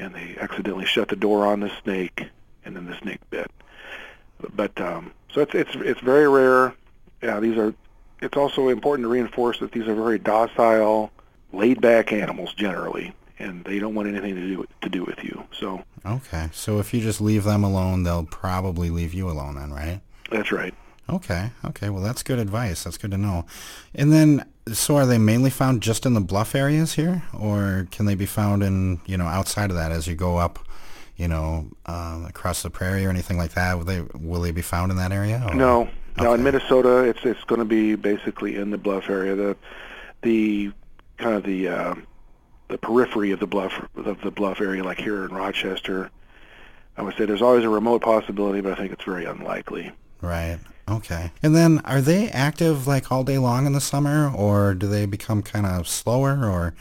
and 0.00 0.14
they 0.14 0.36
accidentally 0.40 0.86
shut 0.86 1.08
the 1.08 1.16
door 1.16 1.46
on 1.46 1.60
the 1.60 1.70
snake, 1.82 2.26
and 2.64 2.74
then 2.74 2.86
the 2.86 2.96
snake 2.98 3.20
bit. 3.30 3.50
But 4.54 4.80
um, 4.80 5.12
so 5.32 5.42
it's 5.42 5.54
it's 5.54 5.74
it's 5.76 6.00
very 6.00 6.28
rare. 6.28 6.74
Yeah, 7.22 7.38
these 7.38 7.58
are. 7.58 7.74
It's 8.22 8.36
also 8.36 8.68
important 8.68 9.04
to 9.04 9.08
reinforce 9.08 9.60
that 9.60 9.72
these 9.72 9.86
are 9.86 9.94
very 9.94 10.18
docile, 10.18 11.10
laid-back 11.52 12.12
animals 12.12 12.52
generally, 12.54 13.14
and 13.40 13.64
they 13.64 13.78
don't 13.78 13.94
want 13.94 14.08
anything 14.08 14.34
to 14.36 14.40
do 14.40 14.64
to 14.82 14.88
do 14.88 15.04
with 15.04 15.22
you. 15.24 15.44
So 15.58 15.82
Okay. 16.06 16.48
So 16.52 16.78
if 16.78 16.92
you 16.94 17.00
just 17.00 17.20
leave 17.20 17.44
them 17.44 17.64
alone, 17.64 18.02
they'll 18.04 18.24
probably 18.24 18.90
leave 18.90 19.12
you 19.14 19.28
alone 19.28 19.54
then, 19.56 19.72
right? 19.72 20.00
that's 20.30 20.52
right. 20.52 20.72
Okay. 21.08 21.50
Okay. 21.64 21.90
Well, 21.90 22.02
that's 22.02 22.22
good 22.22 22.38
advice. 22.38 22.84
That's 22.84 22.96
good 22.96 23.10
to 23.10 23.18
know. 23.18 23.44
And 23.96 24.12
then, 24.12 24.44
so 24.72 24.96
are 24.96 25.06
they 25.06 25.18
mainly 25.18 25.50
found 25.50 25.82
just 25.82 26.06
in 26.06 26.14
the 26.14 26.20
bluff 26.20 26.54
areas 26.54 26.94
here, 26.94 27.24
or 27.36 27.88
can 27.90 28.06
they 28.06 28.14
be 28.14 28.26
found 28.26 28.62
in 28.62 29.00
you 29.06 29.16
know 29.16 29.26
outside 29.26 29.70
of 29.70 29.76
that 29.76 29.90
as 29.90 30.06
you 30.06 30.14
go 30.14 30.36
up, 30.36 30.60
you 31.16 31.26
know, 31.26 31.66
um, 31.86 32.24
across 32.26 32.62
the 32.62 32.70
prairie 32.70 33.04
or 33.04 33.10
anything 33.10 33.36
like 33.38 33.54
that? 33.54 33.76
Will 33.76 33.84
they 33.84 34.02
will 34.14 34.40
they 34.40 34.52
be 34.52 34.62
found 34.62 34.92
in 34.92 34.98
that 34.98 35.10
area? 35.10 35.44
or- 35.48 35.54
No, 35.54 35.88
no. 36.16 36.32
In 36.32 36.44
Minnesota, 36.44 36.98
it's 37.02 37.24
it's 37.24 37.42
going 37.44 37.58
to 37.58 37.64
be 37.64 37.96
basically 37.96 38.54
in 38.54 38.70
the 38.70 38.78
bluff 38.78 39.10
area. 39.10 39.34
The 39.34 39.56
the 40.22 40.70
kind 41.18 41.34
of 41.34 41.42
the 41.42 41.66
uh, 41.68 41.94
the 42.70 42.78
periphery 42.78 43.30
of 43.32 43.40
the 43.40 43.46
bluff 43.46 43.86
of 43.96 44.20
the 44.22 44.30
bluff 44.30 44.60
area, 44.60 44.82
like 44.82 44.98
here 44.98 45.24
in 45.24 45.34
Rochester. 45.34 46.10
I 46.96 47.02
would 47.02 47.16
say 47.16 47.24
there's 47.24 47.42
always 47.42 47.64
a 47.64 47.68
remote 47.68 48.02
possibility, 48.02 48.60
but 48.60 48.72
I 48.72 48.76
think 48.76 48.92
it's 48.92 49.04
very 49.04 49.24
unlikely. 49.24 49.92
Right. 50.20 50.58
Okay. 50.88 51.30
And 51.42 51.54
then 51.54 51.80
are 51.84 52.00
they 52.00 52.28
active 52.28 52.86
like 52.86 53.10
all 53.12 53.24
day 53.24 53.38
long 53.38 53.66
in 53.66 53.72
the 53.72 53.80
summer 53.80 54.30
or 54.34 54.74
do 54.74 54.86
they 54.86 55.06
become 55.06 55.42
kind 55.42 55.66
of 55.66 55.86
slower 55.88 56.44
or 56.44 56.74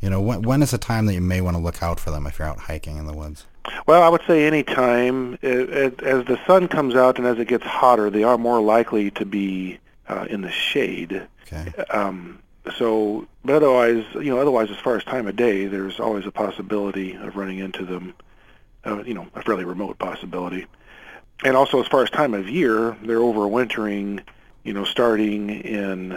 you 0.00 0.10
know 0.10 0.20
when 0.20 0.42
when 0.42 0.62
is 0.62 0.72
the 0.72 0.78
time 0.78 1.06
that 1.06 1.14
you 1.14 1.20
may 1.20 1.40
want 1.40 1.56
to 1.56 1.62
look 1.62 1.82
out 1.82 2.00
for 2.00 2.10
them 2.10 2.26
if 2.26 2.38
you're 2.38 2.48
out 2.48 2.58
hiking 2.58 2.96
in 2.96 3.06
the 3.06 3.14
woods? 3.14 3.46
Well, 3.86 4.02
I 4.02 4.08
would 4.08 4.22
say 4.26 4.46
any 4.46 4.64
time 4.64 5.34
as 5.42 6.24
the 6.24 6.40
sun 6.46 6.66
comes 6.66 6.96
out 6.96 7.18
and 7.18 7.26
as 7.26 7.38
it 7.38 7.46
gets 7.46 7.64
hotter, 7.64 8.10
they 8.10 8.24
are 8.24 8.36
more 8.36 8.60
likely 8.60 9.12
to 9.12 9.24
be 9.24 9.78
uh, 10.08 10.26
in 10.28 10.42
the 10.42 10.50
shade. 10.50 11.26
Okay. 11.44 11.72
Um, 11.84 12.40
so, 12.78 13.26
but 13.44 13.56
otherwise, 13.56 14.04
you 14.14 14.34
know, 14.34 14.38
otherwise, 14.38 14.70
as 14.70 14.78
far 14.78 14.96
as 14.96 15.04
time 15.04 15.26
of 15.26 15.36
day, 15.36 15.66
there's 15.66 15.98
always 15.98 16.26
a 16.26 16.30
possibility 16.30 17.14
of 17.14 17.36
running 17.36 17.58
into 17.58 17.84
them. 17.84 18.14
Uh, 18.84 19.02
you 19.04 19.14
know, 19.14 19.26
a 19.34 19.42
fairly 19.42 19.64
remote 19.64 19.96
possibility. 19.98 20.66
And 21.44 21.56
also, 21.56 21.80
as 21.80 21.86
far 21.86 22.02
as 22.02 22.10
time 22.10 22.34
of 22.34 22.48
year, 22.48 22.96
they're 23.02 23.18
overwintering. 23.18 24.22
You 24.64 24.74
know, 24.74 24.84
starting 24.84 25.50
in 25.50 26.12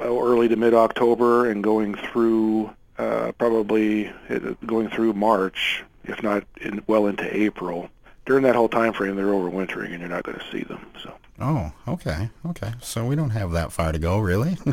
early 0.00 0.48
to 0.48 0.56
mid-October 0.56 1.48
and 1.48 1.62
going 1.62 1.94
through 1.94 2.70
uh, 2.98 3.32
probably 3.38 4.08
uh, 4.28 4.54
going 4.66 4.88
through 4.88 5.12
March, 5.12 5.84
if 6.04 6.22
not 6.22 6.44
in, 6.60 6.82
well 6.86 7.06
into 7.06 7.36
April. 7.36 7.88
During 8.26 8.44
that 8.44 8.54
whole 8.54 8.68
time 8.68 8.92
frame, 8.92 9.16
they're 9.16 9.26
overwintering, 9.26 9.90
and 9.90 10.00
you're 10.00 10.08
not 10.08 10.24
going 10.24 10.38
to 10.38 10.50
see 10.50 10.62
them. 10.62 10.86
So. 11.02 11.14
Oh, 11.40 11.72
okay. 11.88 12.30
Okay. 12.46 12.72
So 12.80 13.04
we 13.06 13.16
don't 13.16 13.30
have 13.30 13.52
that 13.52 13.72
far 13.72 13.92
to 13.92 13.98
go, 13.98 14.18
really. 14.18 14.56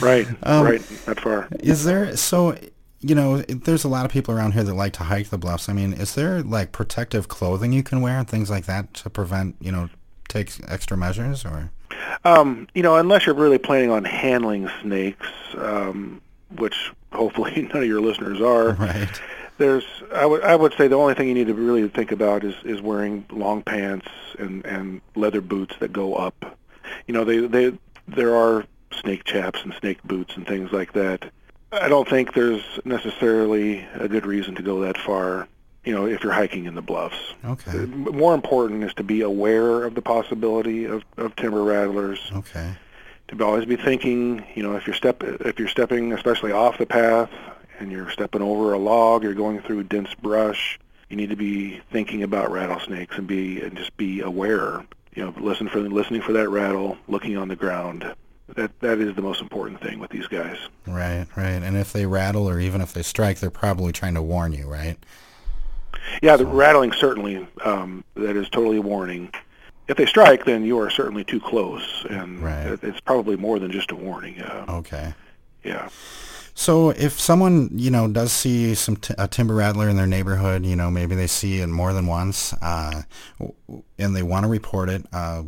Right, 0.00 0.26
Um, 0.42 0.64
right, 0.64 0.80
that 1.06 1.20
far. 1.20 1.48
is 1.60 1.84
there 1.84 2.16
so 2.16 2.56
you 3.02 3.14
know, 3.14 3.38
there's 3.38 3.84
a 3.84 3.88
lot 3.88 4.04
of 4.04 4.10
people 4.12 4.34
around 4.34 4.52
here 4.52 4.62
that 4.62 4.74
like 4.74 4.92
to 4.94 5.04
hike 5.04 5.30
the 5.30 5.38
bluffs. 5.38 5.70
I 5.70 5.72
mean, 5.72 5.94
is 5.94 6.14
there 6.14 6.42
like 6.42 6.70
protective 6.72 7.28
clothing 7.28 7.72
you 7.72 7.82
can 7.82 8.02
wear 8.02 8.18
and 8.18 8.28
things 8.28 8.50
like 8.50 8.66
that 8.66 8.92
to 8.94 9.08
prevent, 9.08 9.56
you 9.58 9.72
know, 9.72 9.88
take 10.28 10.52
extra 10.68 10.98
measures 10.98 11.44
or 11.46 11.70
Um, 12.26 12.68
you 12.74 12.82
know, 12.82 12.96
unless 12.96 13.24
you're 13.24 13.34
really 13.34 13.56
planning 13.56 13.90
on 13.90 14.04
handling 14.04 14.68
snakes, 14.82 15.26
um, 15.56 16.20
which 16.56 16.90
hopefully 17.12 17.62
none 17.72 17.82
of 17.82 17.88
your 17.88 18.02
listeners 18.02 18.38
are, 18.40 18.72
right? 18.74 19.20
There's 19.60 19.84
I 20.12 20.26
would 20.26 20.42
I 20.42 20.56
would 20.56 20.72
say 20.74 20.88
the 20.88 20.96
only 20.96 21.14
thing 21.14 21.28
you 21.28 21.34
need 21.34 21.46
to 21.46 21.54
really 21.54 21.86
think 21.88 22.10
about 22.10 22.42
is 22.42 22.54
is 22.64 22.80
wearing 22.80 23.26
long 23.30 23.62
pants 23.62 24.08
and 24.38 24.64
and 24.64 25.00
leather 25.14 25.42
boots 25.42 25.76
that 25.78 25.92
go 25.92 26.16
up. 26.16 26.58
You 27.06 27.14
know, 27.14 27.24
they 27.24 27.46
they 27.46 27.78
there 28.08 28.34
are 28.34 28.64
snake 29.00 29.22
chaps 29.24 29.60
and 29.62 29.72
snake 29.74 30.02
boots 30.02 30.34
and 30.34 30.46
things 30.46 30.72
like 30.72 30.94
that. 30.94 31.30
I 31.72 31.88
don't 31.88 32.08
think 32.08 32.34
there's 32.34 32.64
necessarily 32.84 33.86
a 33.94 34.08
good 34.08 34.26
reason 34.26 34.56
to 34.56 34.62
go 34.62 34.80
that 34.80 34.98
far. 34.98 35.46
You 35.84 35.94
know, 35.94 36.06
if 36.06 36.22
you're 36.22 36.32
hiking 36.32 36.64
in 36.64 36.74
the 36.74 36.82
bluffs. 36.82 37.34
Okay. 37.44 37.70
Uh, 37.70 37.86
more 37.86 38.34
important 38.34 38.82
is 38.84 38.92
to 38.94 39.04
be 39.04 39.20
aware 39.20 39.84
of 39.84 39.94
the 39.94 40.02
possibility 40.02 40.86
of, 40.86 41.04
of 41.16 41.36
timber 41.36 41.62
rattlers. 41.62 42.18
Okay. 42.34 42.74
To 43.28 43.44
always 43.44 43.64
be 43.64 43.76
thinking, 43.76 44.44
you 44.54 44.62
know, 44.62 44.76
if 44.76 44.86
you're 44.86 44.96
step 44.96 45.22
if 45.22 45.58
you're 45.58 45.68
stepping 45.68 46.12
especially 46.14 46.50
off 46.50 46.78
the 46.78 46.86
path 46.86 47.30
and 47.80 47.90
you're 47.90 48.10
stepping 48.10 48.42
over 48.42 48.72
a 48.72 48.78
log, 48.78 49.22
you're 49.22 49.34
going 49.34 49.60
through 49.60 49.84
dense 49.84 50.14
brush, 50.14 50.78
you 51.08 51.16
need 51.16 51.30
to 51.30 51.36
be 51.36 51.80
thinking 51.90 52.22
about 52.22 52.50
rattlesnakes 52.52 53.16
and 53.18 53.26
be 53.26 53.60
and 53.60 53.76
just 53.76 53.96
be 53.96 54.20
aware. 54.20 54.84
You 55.14 55.24
know, 55.24 55.34
listen 55.40 55.68
for 55.68 55.80
listening 55.80 56.22
for 56.22 56.32
that 56.34 56.48
rattle, 56.48 56.96
looking 57.08 57.36
on 57.36 57.48
the 57.48 57.56
ground. 57.56 58.04
That 58.54 58.78
that 58.80 58.98
is 58.98 59.14
the 59.16 59.22
most 59.22 59.40
important 59.40 59.80
thing 59.80 59.98
with 59.98 60.10
these 60.10 60.26
guys. 60.26 60.56
Right, 60.86 61.26
right. 61.36 61.46
And 61.62 61.76
if 61.76 61.92
they 61.92 62.06
rattle 62.06 62.48
or 62.48 62.60
even 62.60 62.80
if 62.80 62.92
they 62.92 63.02
strike, 63.02 63.38
they're 63.40 63.50
probably 63.50 63.92
trying 63.92 64.14
to 64.14 64.22
warn 64.22 64.52
you, 64.52 64.66
right? 64.68 64.96
Yeah, 66.22 66.36
the 66.36 66.46
rattling 66.46 66.92
certainly 66.92 67.46
um, 67.64 68.04
that 68.14 68.36
is 68.36 68.48
totally 68.48 68.76
a 68.78 68.82
warning. 68.82 69.30
If 69.88 69.96
they 69.96 70.06
strike, 70.06 70.44
then 70.44 70.64
you 70.64 70.78
are 70.78 70.90
certainly 70.90 71.24
too 71.24 71.40
close, 71.40 72.06
and 72.08 72.40
Right. 72.40 72.78
it's 72.82 73.00
probably 73.00 73.36
more 73.36 73.58
than 73.58 73.72
just 73.72 73.90
a 73.90 73.96
warning. 73.96 74.40
Uh, 74.40 74.64
Okay. 74.68 75.12
yeah. 75.64 75.88
So 76.60 76.90
if 76.90 77.18
someone, 77.18 77.70
you 77.72 77.90
know, 77.90 78.06
does 78.06 78.32
see 78.32 78.74
some 78.74 78.96
t- 78.96 79.14
a 79.16 79.26
timber 79.26 79.54
rattler 79.54 79.88
in 79.88 79.96
their 79.96 80.06
neighborhood, 80.06 80.66
you 80.66 80.76
know, 80.76 80.90
maybe 80.90 81.14
they 81.14 81.26
see 81.26 81.60
it 81.60 81.68
more 81.68 81.94
than 81.94 82.06
once, 82.06 82.52
uh, 82.60 83.00
and 83.98 84.14
they 84.14 84.22
want 84.22 84.44
to 84.44 84.48
report 84.50 84.90
it, 84.90 85.06
uh, 85.10 85.44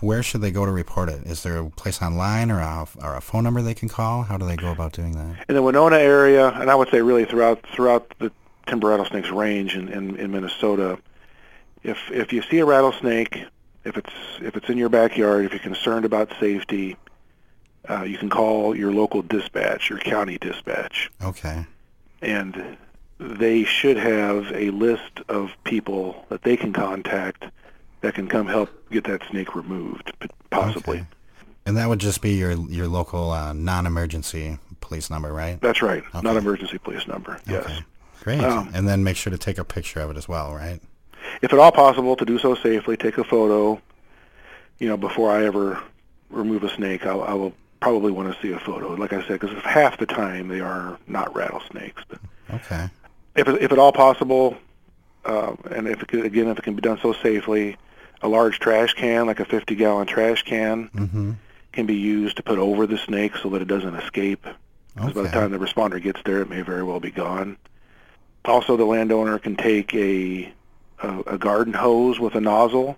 where 0.00 0.20
should 0.20 0.40
they 0.40 0.50
go 0.50 0.66
to 0.66 0.72
report 0.72 1.08
it? 1.10 1.22
Is 1.26 1.44
there 1.44 1.58
a 1.58 1.70
place 1.70 2.02
online 2.02 2.50
or 2.50 2.58
a, 2.58 2.88
or 3.00 3.14
a 3.14 3.20
phone 3.20 3.44
number 3.44 3.62
they 3.62 3.72
can 3.72 3.88
call? 3.88 4.24
How 4.24 4.36
do 4.36 4.44
they 4.44 4.56
go 4.56 4.72
about 4.72 4.94
doing 4.94 5.12
that? 5.12 5.44
in 5.48 5.54
the 5.54 5.62
Winona 5.62 5.98
area, 5.98 6.48
and 6.48 6.72
I 6.72 6.74
would 6.74 6.88
say 6.88 7.02
really 7.02 7.24
throughout 7.24 7.64
throughout 7.72 8.12
the 8.18 8.32
timber 8.66 8.88
rattlesnakes 8.88 9.30
range 9.30 9.76
in, 9.76 9.86
in, 9.90 10.16
in 10.16 10.32
Minnesota, 10.32 10.98
if 11.84 11.98
if 12.10 12.32
you 12.32 12.42
see 12.42 12.58
a 12.58 12.64
rattlesnake, 12.64 13.44
if 13.84 13.96
it's 13.96 14.12
if 14.40 14.56
it's 14.56 14.68
in 14.68 14.76
your 14.76 14.88
backyard, 14.88 15.44
if 15.44 15.52
you're 15.52 15.60
concerned 15.60 16.04
about 16.04 16.32
safety, 16.40 16.96
uh, 17.88 18.02
you 18.02 18.18
can 18.18 18.28
call 18.30 18.76
your 18.76 18.92
local 18.92 19.22
dispatch, 19.22 19.90
your 19.90 19.98
county 19.98 20.38
dispatch, 20.38 21.10
Okay. 21.22 21.66
and 22.20 22.76
they 23.18 23.64
should 23.64 23.96
have 23.96 24.50
a 24.52 24.70
list 24.70 25.20
of 25.28 25.50
people 25.64 26.24
that 26.28 26.42
they 26.42 26.56
can 26.56 26.72
contact 26.72 27.44
that 28.00 28.14
can 28.14 28.26
come 28.28 28.46
help 28.46 28.68
get 28.90 29.04
that 29.04 29.22
snake 29.30 29.54
removed, 29.54 30.12
possibly. 30.50 30.98
Okay. 30.98 31.06
And 31.64 31.76
that 31.76 31.88
would 31.88 32.00
just 32.00 32.20
be 32.20 32.32
your 32.34 32.52
your 32.52 32.88
local 32.88 33.30
uh, 33.30 33.52
non-emergency 33.52 34.58
police 34.80 35.08
number, 35.10 35.32
right? 35.32 35.60
That's 35.60 35.80
right, 35.82 36.02
Okay. 36.14 36.20
not 36.22 36.36
emergency 36.36 36.78
police 36.78 37.06
number. 37.06 37.38
Yes. 37.46 37.64
Okay. 37.64 37.78
Great. 38.24 38.40
Um, 38.40 38.70
and 38.74 38.86
then 38.88 39.02
make 39.04 39.16
sure 39.16 39.30
to 39.30 39.38
take 39.38 39.58
a 39.58 39.64
picture 39.64 40.00
of 40.00 40.10
it 40.10 40.16
as 40.16 40.28
well, 40.28 40.52
right? 40.54 40.80
if 41.40 41.52
at 41.52 41.58
all 41.58 41.72
possible, 41.72 42.14
to 42.16 42.24
do 42.24 42.38
so 42.38 42.54
safely, 42.56 42.96
take 42.96 43.18
a 43.18 43.24
photo. 43.24 43.80
You 44.78 44.88
know, 44.88 44.96
before 44.96 45.30
I 45.30 45.44
ever 45.44 45.80
remove 46.30 46.62
a 46.64 46.68
snake, 46.74 47.06
I, 47.06 47.12
I 47.14 47.34
will 47.34 47.52
probably 47.82 48.12
want 48.12 48.32
to 48.34 48.40
see 48.40 48.52
a 48.52 48.58
photo. 48.60 48.94
Like 48.94 49.12
I 49.12 49.26
said, 49.26 49.40
because 49.40 49.56
half 49.64 49.98
the 49.98 50.06
time 50.06 50.48
they 50.48 50.60
are 50.60 50.98
not 51.08 51.34
rattlesnakes. 51.34 52.02
But 52.08 52.18
Okay. 52.54 52.88
if 53.34 53.48
if 53.48 53.72
at 53.72 53.78
all 53.78 53.92
possible, 53.92 54.56
uh, 55.24 55.54
and 55.70 55.88
if 55.88 56.00
it 56.00 56.08
could, 56.08 56.24
again 56.24 56.46
if 56.48 56.58
it 56.58 56.62
can 56.62 56.74
be 56.76 56.80
done 56.80 56.98
so 57.02 57.12
safely, 57.12 57.76
a 58.22 58.28
large 58.28 58.60
trash 58.60 58.94
can, 58.94 59.26
like 59.26 59.40
a 59.40 59.44
50 59.44 59.74
gallon 59.74 60.06
trash 60.06 60.42
can, 60.44 60.88
Mm-hmm. 60.94 61.32
can 61.72 61.86
be 61.86 61.96
used 61.96 62.36
to 62.36 62.42
put 62.42 62.58
over 62.58 62.86
the 62.86 62.98
snake 62.98 63.36
so 63.42 63.48
that 63.50 63.60
it 63.62 63.68
doesn't 63.68 63.96
escape. 63.96 64.46
Because 64.94 65.12
by 65.14 65.22
the 65.22 65.28
time 65.30 65.50
the 65.50 65.58
responder 65.58 66.00
gets 66.00 66.20
there, 66.24 66.40
it 66.42 66.50
may 66.50 66.60
very 66.62 66.82
well 66.84 67.00
be 67.00 67.10
gone. 67.10 67.56
Also, 68.44 68.76
the 68.76 68.84
landowner 68.84 69.38
can 69.38 69.56
take 69.56 69.92
a 69.94 70.52
a, 71.02 71.20
a 71.34 71.38
garden 71.38 71.72
hose 71.72 72.20
with 72.20 72.36
a 72.36 72.40
nozzle, 72.40 72.96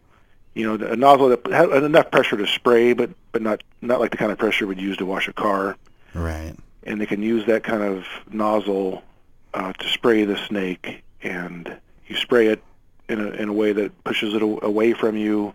you 0.54 0.64
know, 0.76 0.86
a 0.86 0.96
nozzle 0.96 1.28
that 1.30 1.46
has 1.48 1.82
enough 1.82 2.10
pressure 2.10 2.36
to 2.36 2.46
spray, 2.46 2.92
but 2.92 3.10
but 3.32 3.42
not 3.42 3.62
not 3.82 4.00
like 4.00 4.10
the 4.10 4.16
kind 4.16 4.32
of 4.32 4.38
pressure 4.38 4.66
we'd 4.66 4.80
use 4.80 4.96
to 4.98 5.06
wash 5.06 5.28
a 5.28 5.32
car. 5.32 5.76
Right. 6.14 6.54
And 6.84 7.00
they 7.00 7.06
can 7.06 7.22
use 7.22 7.46
that 7.46 7.64
kind 7.64 7.82
of 7.82 8.04
nozzle 8.30 9.02
uh, 9.54 9.72
to 9.72 9.88
spray 9.88 10.24
the 10.24 10.36
snake, 10.46 11.02
and 11.22 11.76
you 12.06 12.16
spray 12.16 12.48
it 12.48 12.62
in 13.08 13.20
a 13.20 13.30
in 13.30 13.48
a 13.48 13.52
way 13.52 13.72
that 13.72 14.04
pushes 14.04 14.34
it 14.34 14.42
away 14.42 14.92
from 14.92 15.16
you, 15.16 15.54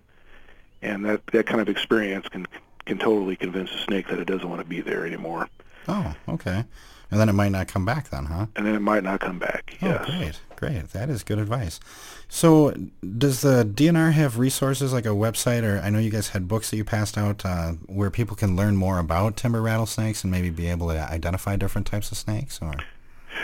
and 0.82 1.06
that 1.06 1.26
that 1.28 1.46
kind 1.46 1.62
of 1.62 1.70
experience 1.70 2.28
can 2.28 2.46
can 2.86 2.98
totally 2.98 3.36
convince 3.36 3.72
a 3.72 3.78
snake 3.80 4.08
that 4.08 4.20
it 4.20 4.26
doesn't 4.26 4.50
want 4.50 4.62
to 4.62 4.68
be 4.68 4.82
there 4.82 5.06
anymore, 5.06 5.48
Oh, 5.88 6.16
okay. 6.28 6.66
And 7.12 7.20
then 7.20 7.30
it 7.30 7.34
might 7.34 7.52
not 7.52 7.68
come 7.68 7.86
back 7.86 8.10
then, 8.10 8.26
huh? 8.26 8.48
and 8.56 8.66
then 8.66 8.74
it 8.76 8.80
might 8.82 9.04
not 9.04 9.20
come 9.20 9.38
back. 9.40 9.76
Oh, 9.82 9.88
yes. 9.88 10.06
great, 10.06 10.40
great. 10.60 10.90
That 10.90 11.10
is 11.10 11.24
good 11.24 11.40
advice. 11.40 11.80
So, 12.28 12.72
does 13.18 13.42
the 13.42 13.64
DNR 13.64 14.12
have 14.12 14.38
resources 14.38 14.92
like 14.92 15.06
a 15.06 15.10
website, 15.10 15.64
or 15.64 15.80
I 15.80 15.90
know 15.90 16.00
you 16.00 16.12
guys 16.12 16.30
had 16.30 16.48
books 16.48 16.70
that 16.70 16.78
you 16.78 16.84
passed 16.84 17.18
out 17.18 17.46
uh, 17.46 17.72
where 17.88 18.12
people 18.12 18.36
can 18.36 18.56
learn 18.56 18.76
more 18.76 19.00
about 19.00 19.38
timber 19.38 19.62
rattlesnakes 19.62 20.24
and 20.24 20.30
maybe 20.32 20.50
be 20.50 20.68
able 20.68 20.90
to 20.90 21.00
identify 21.00 21.56
different 21.56 21.88
types 21.88 22.12
of 22.12 22.18
snakes? 22.18 22.60
Or 22.62 22.74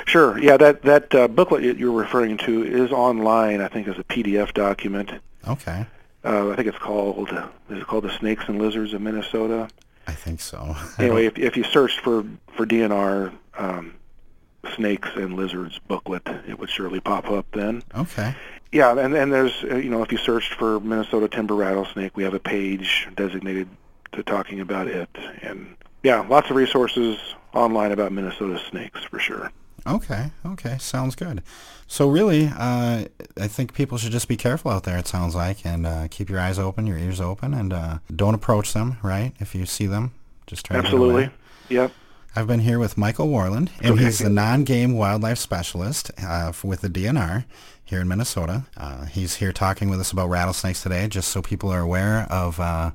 Sure. 0.05 0.38
Yeah, 0.38 0.57
that 0.57 0.81
that 0.84 1.15
uh, 1.15 1.27
booklet 1.27 1.77
you're 1.77 1.91
referring 1.91 2.38
to 2.39 2.63
is 2.63 2.91
online. 2.91 3.62
I 3.62 3.69
think 3.69 3.88
as 3.88 3.98
a 3.98 4.03
PDF 4.03 4.53
document. 4.53 5.12
okay, 5.48 5.86
Uh, 6.24 6.50
I 6.50 6.55
think 6.55 6.67
it's 6.67 6.77
called 6.77 7.29
is 7.69 7.77
it 7.79 7.88
called 7.88 8.03
the 8.03 8.17
Snakes 8.17 8.43
and 8.48 8.60
Lizards 8.60 8.93
of 8.93 9.01
Minnesota. 9.01 9.69
I 10.07 10.12
think 10.12 10.41
so. 10.41 10.75
Anyway, 11.00 11.25
if 11.25 11.39
if 11.39 11.57
you 11.57 11.63
search 11.63 12.00
for 12.01 12.25
for 12.55 12.65
DNR 12.65 13.31
um, 13.57 13.93
Snakes 14.75 15.10
and 15.15 15.36
Lizards 15.36 15.79
booklet, 15.88 16.27
it 16.48 16.60
would 16.60 16.69
surely 16.69 17.00
pop 17.00 17.29
up 17.29 17.45
then. 17.53 17.84
okay, 17.95 18.36
Yeah, 18.72 18.98
and 18.98 19.13
and 19.15 19.31
there's 19.31 19.63
uh, 19.69 19.75
you 19.75 19.89
know 19.89 20.01
if 20.03 20.12
you 20.12 20.17
searched 20.17 20.53
for 20.53 20.79
Minnesota 20.79 21.27
timber 21.27 21.55
rattlesnake, 21.55 22.15
we 22.17 22.24
have 22.24 22.34
a 22.34 22.39
page 22.39 23.07
designated 23.15 23.67
to 24.13 24.24
talking 24.24 24.60
about 24.60 24.88
it, 24.88 25.10
and 25.41 25.75
yeah, 26.03 26.22
lots 26.22 26.50
of 26.50 26.55
resources 26.55 27.17
online 27.53 27.91
about 27.91 28.12
Minnesota 28.12 28.60
snakes 28.69 29.03
for 29.03 29.19
sure. 29.19 29.51
okay, 29.88 30.31
okay. 30.45 30.77
Sounds 30.79 31.15
good. 31.15 31.41
So 31.88 32.10
really, 32.10 32.48
uh, 32.48 33.05
I 33.39 33.48
think 33.48 33.74
people 33.74 33.98
should 33.98 34.12
just 34.12 34.27
be 34.27 34.36
careful 34.38 34.72
out 34.72 34.84
there. 34.84 34.98
It 34.98 35.07
sounds 35.07 35.36
like, 35.36 35.65
and 35.65 35.86
uh, 35.86 36.07
keep 36.10 36.29
your 36.29 36.39
eyes 36.39 36.57
open, 36.60 36.88
your 36.88 36.98
ears 36.98 37.22
open, 37.22 37.53
and 37.53 37.72
uh, 37.72 38.00
don't 38.15 38.34
approach 38.34 38.74
them. 38.74 38.98
Right? 39.03 39.34
If 39.39 39.53
you 39.55 39.65
see 39.65 39.86
them, 39.86 40.12
just 40.48 40.65
try 40.65 40.77
to 40.77 40.81
get 40.81 40.86
Absolutely. 40.88 41.24
away. 41.25 41.34
Yep. 41.69 41.91
I've 42.38 42.48
been 42.48 42.60
here 42.60 42.80
with 42.80 42.98
Michael 42.98 43.30
Warland, 43.30 43.70
and 43.82 43.98
he's 43.98 44.20
the 44.20 44.30
non-game 44.30 44.94
wildlife 44.94 45.38
specialist 45.38 46.12
uh, 46.22 46.51
with 46.65 46.82
the 46.82 46.89
DNR 46.89 47.46
here 47.86 48.01
in 48.01 48.10
Minnesota. 48.10 48.65
Uh, 48.75 49.06
he's 49.06 49.36
here 49.36 49.54
talking 49.54 49.89
with 49.89 50.01
us 50.01 50.12
about 50.12 50.27
rattlesnakes 50.27 50.84
today, 50.84 51.08
just 51.08 51.30
so 51.30 51.42
people 51.42 51.70
are 51.70 51.80
aware 51.80 52.27
of 52.30 52.60
uh, 52.60 52.92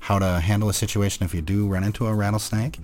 how 0.00 0.20
to 0.20 0.38
handle 0.38 0.68
a 0.68 0.74
situation 0.74 1.24
if 1.24 1.34
you 1.34 1.42
do 1.42 1.66
run 1.66 1.82
into 1.82 2.06
a 2.06 2.14
rattlesnake. 2.14 2.78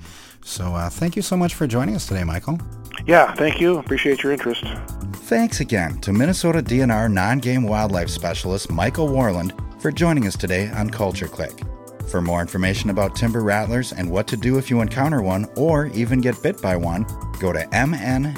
So 0.45 0.75
uh, 0.75 0.91
thank 0.91 1.15
you 1.15 1.23
so 1.23 1.37
much 1.37 1.55
for 1.55 1.69
joining 1.69 1.95
us 1.95 2.09
today, 2.09 2.25
Michael. 2.25 2.59
Yeah. 3.07 3.33
Thank 3.35 3.61
you. 3.61 3.79
Appreciate 3.79 4.25
your 4.25 4.33
interest. 4.33 4.65
Thanks 5.13 5.61
again 5.61 6.01
to 6.01 6.13
Minnesota 6.13 6.61
DNR 6.61 7.13
non-game 7.13 7.63
wildlife 7.63 8.11
specialist 8.11 8.69
Michael 8.69 9.07
Warland 9.07 9.53
for 9.81 9.93
joining 9.93 10.27
us 10.27 10.37
today 10.37 10.71
on 10.71 10.91
Culture 10.91 11.29
Click. 11.29 11.63
For 12.11 12.21
more 12.21 12.41
information 12.41 12.91
about 12.91 13.15
timber 13.15 13.45
rattlers 13.45 13.93
and 13.93 14.11
what 14.11 14.27
to 14.29 14.37
do 14.37 14.59
if 14.59 14.69
you 14.69 14.81
encounter 14.81 15.23
one 15.23 15.47
or 15.57 15.87
even 15.87 16.21
get 16.21 16.43
bit 16.43 16.61
by 16.61 16.75
one, 16.75 17.07
go 17.39 17.53
to 17.53 17.61
mndnr.gov 17.67 18.33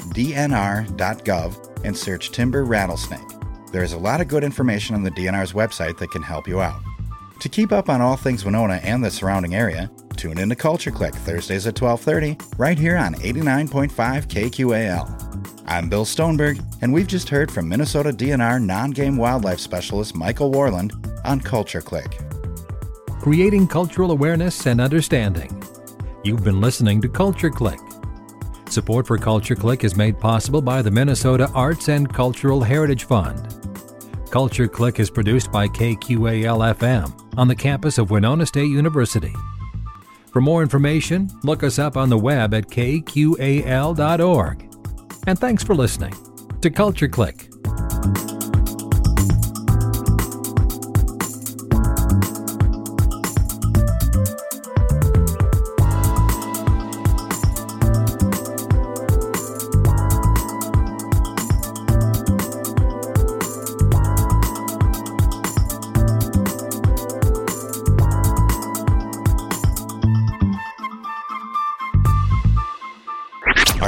and 1.83 1.97
search 1.97 2.29
timber 2.31 2.65
rattlesnake. 2.65 3.19
There 3.71 3.83
is 3.83 3.93
a 3.93 3.97
lot 3.97 4.21
of 4.21 4.27
good 4.27 4.43
information 4.43 4.93
on 4.95 5.01
the 5.01 5.09
DNR's 5.09 5.53
website 5.53 5.97
that 5.97 6.11
can 6.11 6.21
help 6.21 6.47
you 6.47 6.61
out. 6.61 6.79
To 7.39 7.49
keep 7.49 7.71
up 7.71 7.89
on 7.89 7.99
all 7.99 8.15
things 8.15 8.45
Winona 8.45 8.75
and 8.83 9.03
the 9.03 9.09
surrounding 9.09 9.55
area, 9.55 9.89
tune 10.17 10.37
in 10.37 10.49
to 10.49 10.55
Culture 10.55 10.91
Click 10.91 11.15
Thursdays 11.15 11.65
at 11.65 11.73
12:30 11.73 12.39
right 12.59 12.77
here 12.77 12.95
on 12.95 13.15
89.5 13.15 14.27
KQAL. 14.27 15.09
I'm 15.65 15.89
Bill 15.89 16.05
Stoneberg, 16.05 16.63
and 16.83 16.93
we've 16.93 17.07
just 17.07 17.27
heard 17.29 17.51
from 17.51 17.69
Minnesota 17.69 18.11
DNR 18.11 18.63
non-game 18.63 19.17
wildlife 19.17 19.59
specialist 19.59 20.15
Michael 20.15 20.51
Warland 20.51 20.93
on 21.25 21.41
Culture 21.41 21.81
Click. 21.81 22.19
Creating 23.23 23.65
cultural 23.65 24.11
awareness 24.11 24.67
and 24.67 24.81
understanding. 24.81 25.49
You've 26.25 26.43
been 26.43 26.59
listening 26.59 26.99
to 27.03 27.07
Culture 27.07 27.49
Click. 27.49 27.79
Support 28.67 29.07
for 29.07 29.17
Culture 29.17 29.55
Click 29.55 29.85
is 29.85 29.95
made 29.95 30.19
possible 30.19 30.61
by 30.61 30.81
the 30.81 30.91
Minnesota 30.91 31.49
Arts 31.53 31.87
and 31.87 32.13
Cultural 32.13 32.61
Heritage 32.61 33.05
Fund. 33.05 33.47
Culture 34.29 34.67
Click 34.67 34.99
is 34.99 35.09
produced 35.09 35.53
by 35.53 35.69
KQAL 35.69 36.75
FM 36.75 37.37
on 37.37 37.47
the 37.47 37.55
campus 37.55 37.97
of 37.97 38.11
Winona 38.11 38.45
State 38.45 38.69
University. 38.69 39.33
For 40.33 40.41
more 40.41 40.61
information, 40.61 41.29
look 41.43 41.63
us 41.63 41.79
up 41.79 41.95
on 41.95 42.09
the 42.09 42.17
web 42.19 42.53
at 42.53 42.67
kqal.org. 42.67 43.55
And 45.27 45.39
thanks 45.39 45.63
for 45.63 45.75
listening 45.75 46.13
to 46.59 46.69
Culture 46.69 47.07
Click. 47.07 47.52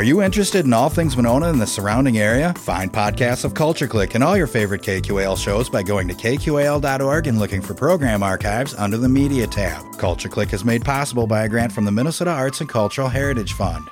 You 0.05 0.21
interested 0.21 0.65
in 0.65 0.73
all 0.73 0.89
things 0.89 1.15
Winona 1.15 1.49
and 1.49 1.61
the 1.61 1.65
surrounding 1.65 2.17
area? 2.17 2.53
Find 2.57 2.91
podcasts 2.91 3.45
of 3.45 3.53
Culture 3.53 3.87
Click 3.87 4.13
and 4.13 4.23
all 4.23 4.37
your 4.37 4.45
favorite 4.45 4.81
KQAL 4.81 5.37
shows 5.37 5.69
by 5.69 5.83
going 5.83 6.07
to 6.09 6.13
kqal.org 6.13 7.27
and 7.27 7.39
looking 7.39 7.61
for 7.61 7.73
program 7.73 8.21
archives 8.21 8.73
under 8.73 8.97
the 8.97 9.09
Media 9.09 9.47
tab. 9.47 9.97
Culture 9.97 10.29
Click 10.29 10.53
is 10.53 10.65
made 10.65 10.83
possible 10.83 11.27
by 11.27 11.45
a 11.45 11.49
grant 11.49 11.71
from 11.71 11.85
the 11.85 11.91
Minnesota 11.91 12.31
Arts 12.31 12.59
and 12.59 12.69
Cultural 12.69 13.07
Heritage 13.07 13.53
Fund. 13.53 13.89